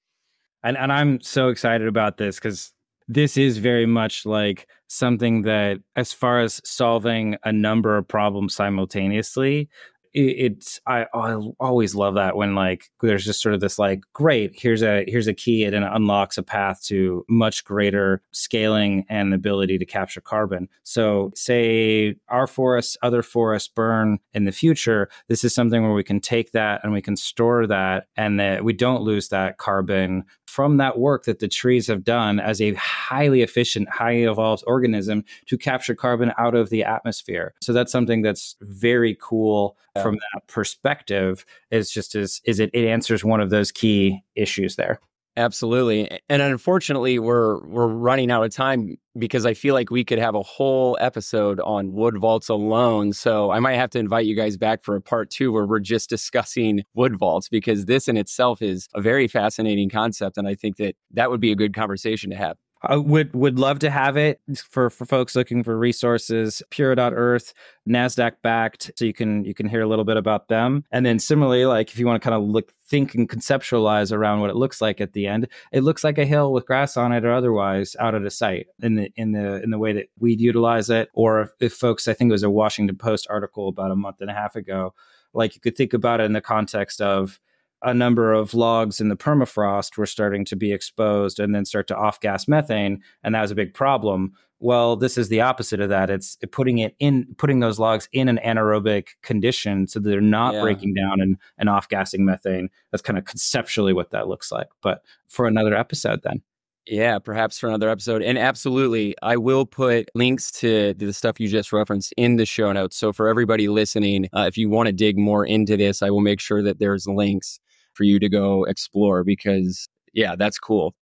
[0.62, 2.72] And and I'm so excited about this because
[3.08, 8.54] this is very much like something that, as far as solving a number of problems
[8.54, 9.68] simultaneously,
[10.12, 14.58] it's I, I always love that when like there's just sort of this like great
[14.58, 19.32] here's a here's a key and it unlocks a path to much greater scaling and
[19.32, 20.68] ability to capture carbon.
[20.82, 26.04] So say our forests other forests burn in the future this is something where we
[26.04, 30.24] can take that and we can store that and that we don't lose that carbon
[30.50, 35.24] from that work that the trees have done as a highly efficient highly evolved organism
[35.46, 37.54] to capture carbon out of the atmosphere.
[37.62, 41.46] So that's something that's very cool from that perspective.
[41.70, 45.00] Is just is is it it answers one of those key issues there.
[45.40, 46.20] Absolutely.
[46.28, 50.34] And unfortunately we're we're running out of time because I feel like we could have
[50.34, 53.14] a whole episode on wood vaults alone.
[53.14, 55.80] So I might have to invite you guys back for a part 2 where we're
[55.80, 60.54] just discussing wood vaults because this in itself is a very fascinating concept and I
[60.54, 62.58] think that that would be a good conversation to have.
[62.82, 66.62] I would would love to have it for for folks looking for resources.
[66.70, 67.52] Puro.earth,
[67.86, 70.84] Nasdaq backed, so you can you can hear a little bit about them.
[70.90, 74.40] And then similarly, like if you want to kind of look think and conceptualize around
[74.40, 77.12] what it looks like at the end, it looks like a hill with grass on
[77.12, 80.06] it or otherwise out of the site in the in the in the way that
[80.18, 81.10] we'd utilize it.
[81.12, 84.22] Or if, if folks, I think it was a Washington Post article about a month
[84.22, 84.94] and a half ago,
[85.34, 87.38] like you could think about it in the context of
[87.82, 91.86] a number of logs in the permafrost were starting to be exposed and then start
[91.88, 95.80] to off gas methane and that was a big problem well this is the opposite
[95.80, 100.08] of that it's putting it in putting those logs in an anaerobic condition so that
[100.08, 100.62] they're not yeah.
[100.62, 104.68] breaking down and, and off gassing methane that's kind of conceptually what that looks like
[104.82, 106.42] but for another episode then
[106.86, 108.22] yeah, perhaps for another episode.
[108.22, 112.72] And absolutely, I will put links to the stuff you just referenced in the show
[112.72, 112.96] notes.
[112.96, 116.20] So for everybody listening, uh, if you want to dig more into this, I will
[116.20, 117.60] make sure that there's links
[118.00, 120.94] for you to go explore because yeah, that's cool.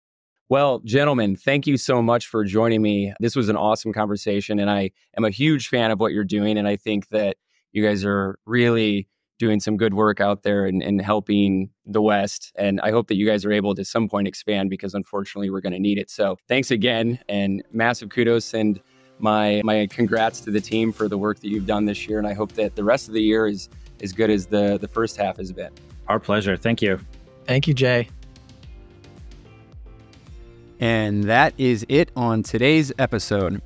[0.48, 3.12] Well, gentlemen, thank you so much for joining me.
[3.20, 6.56] This was an awesome conversation, and I am a huge fan of what you're doing.
[6.56, 7.36] And I think that
[7.72, 12.50] you guys are really doing some good work out there and, and helping the West.
[12.56, 15.60] And I hope that you guys are able to some point expand because unfortunately we're
[15.60, 16.08] going to need it.
[16.08, 18.80] So thanks again and massive kudos and
[19.18, 22.16] my my congrats to the team for the work that you've done this year.
[22.16, 23.68] And I hope that the rest of the year is
[24.02, 25.72] as good as the the first half has been.
[26.08, 26.56] Our pleasure.
[26.56, 27.00] Thank you.
[27.46, 28.08] Thank you, Jay.
[30.80, 33.62] And that is it on today's episode.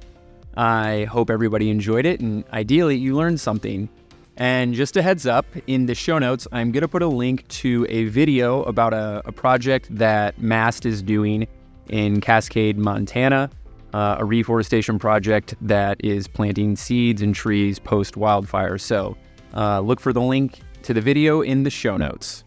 [0.56, 3.88] I hope everybody enjoyed it and ideally you learned something.
[4.36, 7.46] And just a heads up, in the show notes, I'm going to put a link
[7.48, 11.46] to a video about a, a project that MAST is doing
[11.88, 13.50] in Cascade, Montana,
[13.92, 18.78] uh, a reforestation project that is planting seeds and trees post wildfire.
[18.78, 19.16] So
[19.54, 22.44] uh, look for the link to the video in the show notes.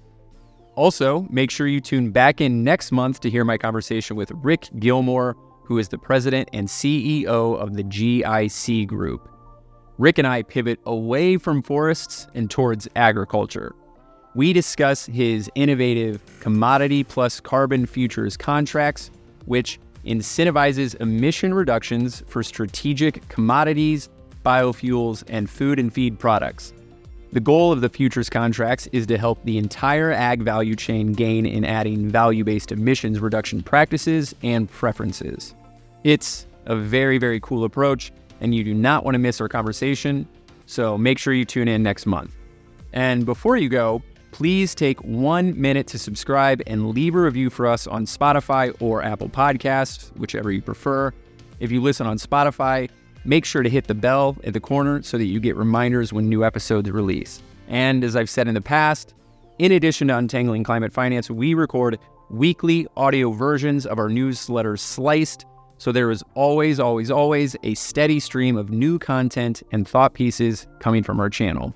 [0.76, 4.70] Also, make sure you tune back in next month to hear my conversation with Rick
[4.80, 7.26] Gilmore, who is the president and CEO
[7.58, 9.30] of the GIC Group.
[10.00, 13.76] Rick and I pivot away from forests and towards agriculture.
[14.34, 19.12] We discuss his innovative commodity plus carbon futures contracts,
[19.46, 24.10] which incentivizes emission reductions for strategic commodities,
[24.44, 26.74] biofuels, and food and feed products.
[27.34, 31.48] The goal of the futures contracts is to help the entire ag value chain gain
[31.48, 35.56] in adding value based emissions reduction practices and preferences.
[36.04, 40.28] It's a very, very cool approach, and you do not want to miss our conversation,
[40.68, 42.36] so make sure you tune in next month.
[42.94, 47.66] And before you go, please take one minute to subscribe and leave a review for
[47.66, 51.12] us on Spotify or Apple Podcasts, whichever you prefer.
[51.60, 52.92] If you listen on Spotify,
[53.26, 56.28] Make sure to hit the bell at the corner so that you get reminders when
[56.28, 57.42] new episodes release.
[57.68, 59.14] And as I've said in the past,
[59.60, 61.98] in addition to Untangling Climate Finance, we record
[62.30, 65.46] weekly audio versions of our newsletter Sliced.
[65.78, 70.68] So there is always, always, always a steady stream of new content and thought pieces
[70.80, 71.74] coming from our channel.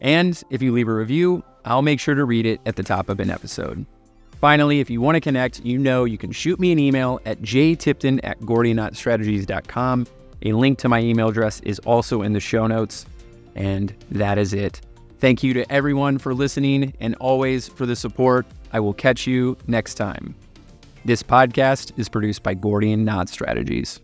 [0.00, 3.08] And if you leave a review, I'll make sure to read it at the top
[3.08, 3.86] of an episode.
[4.40, 7.40] Finally, if you want to connect, you know you can shoot me an email at
[7.40, 10.06] jtipton at gordianknotstrategies.com.
[10.42, 13.06] A link to my email address is also in the show notes.
[13.54, 14.80] And that is it.
[15.20, 18.46] Thank you to everyone for listening and always for the support.
[18.72, 20.34] I will catch you next time.
[21.04, 24.00] This podcast is produced by Gordian Knot Strategies.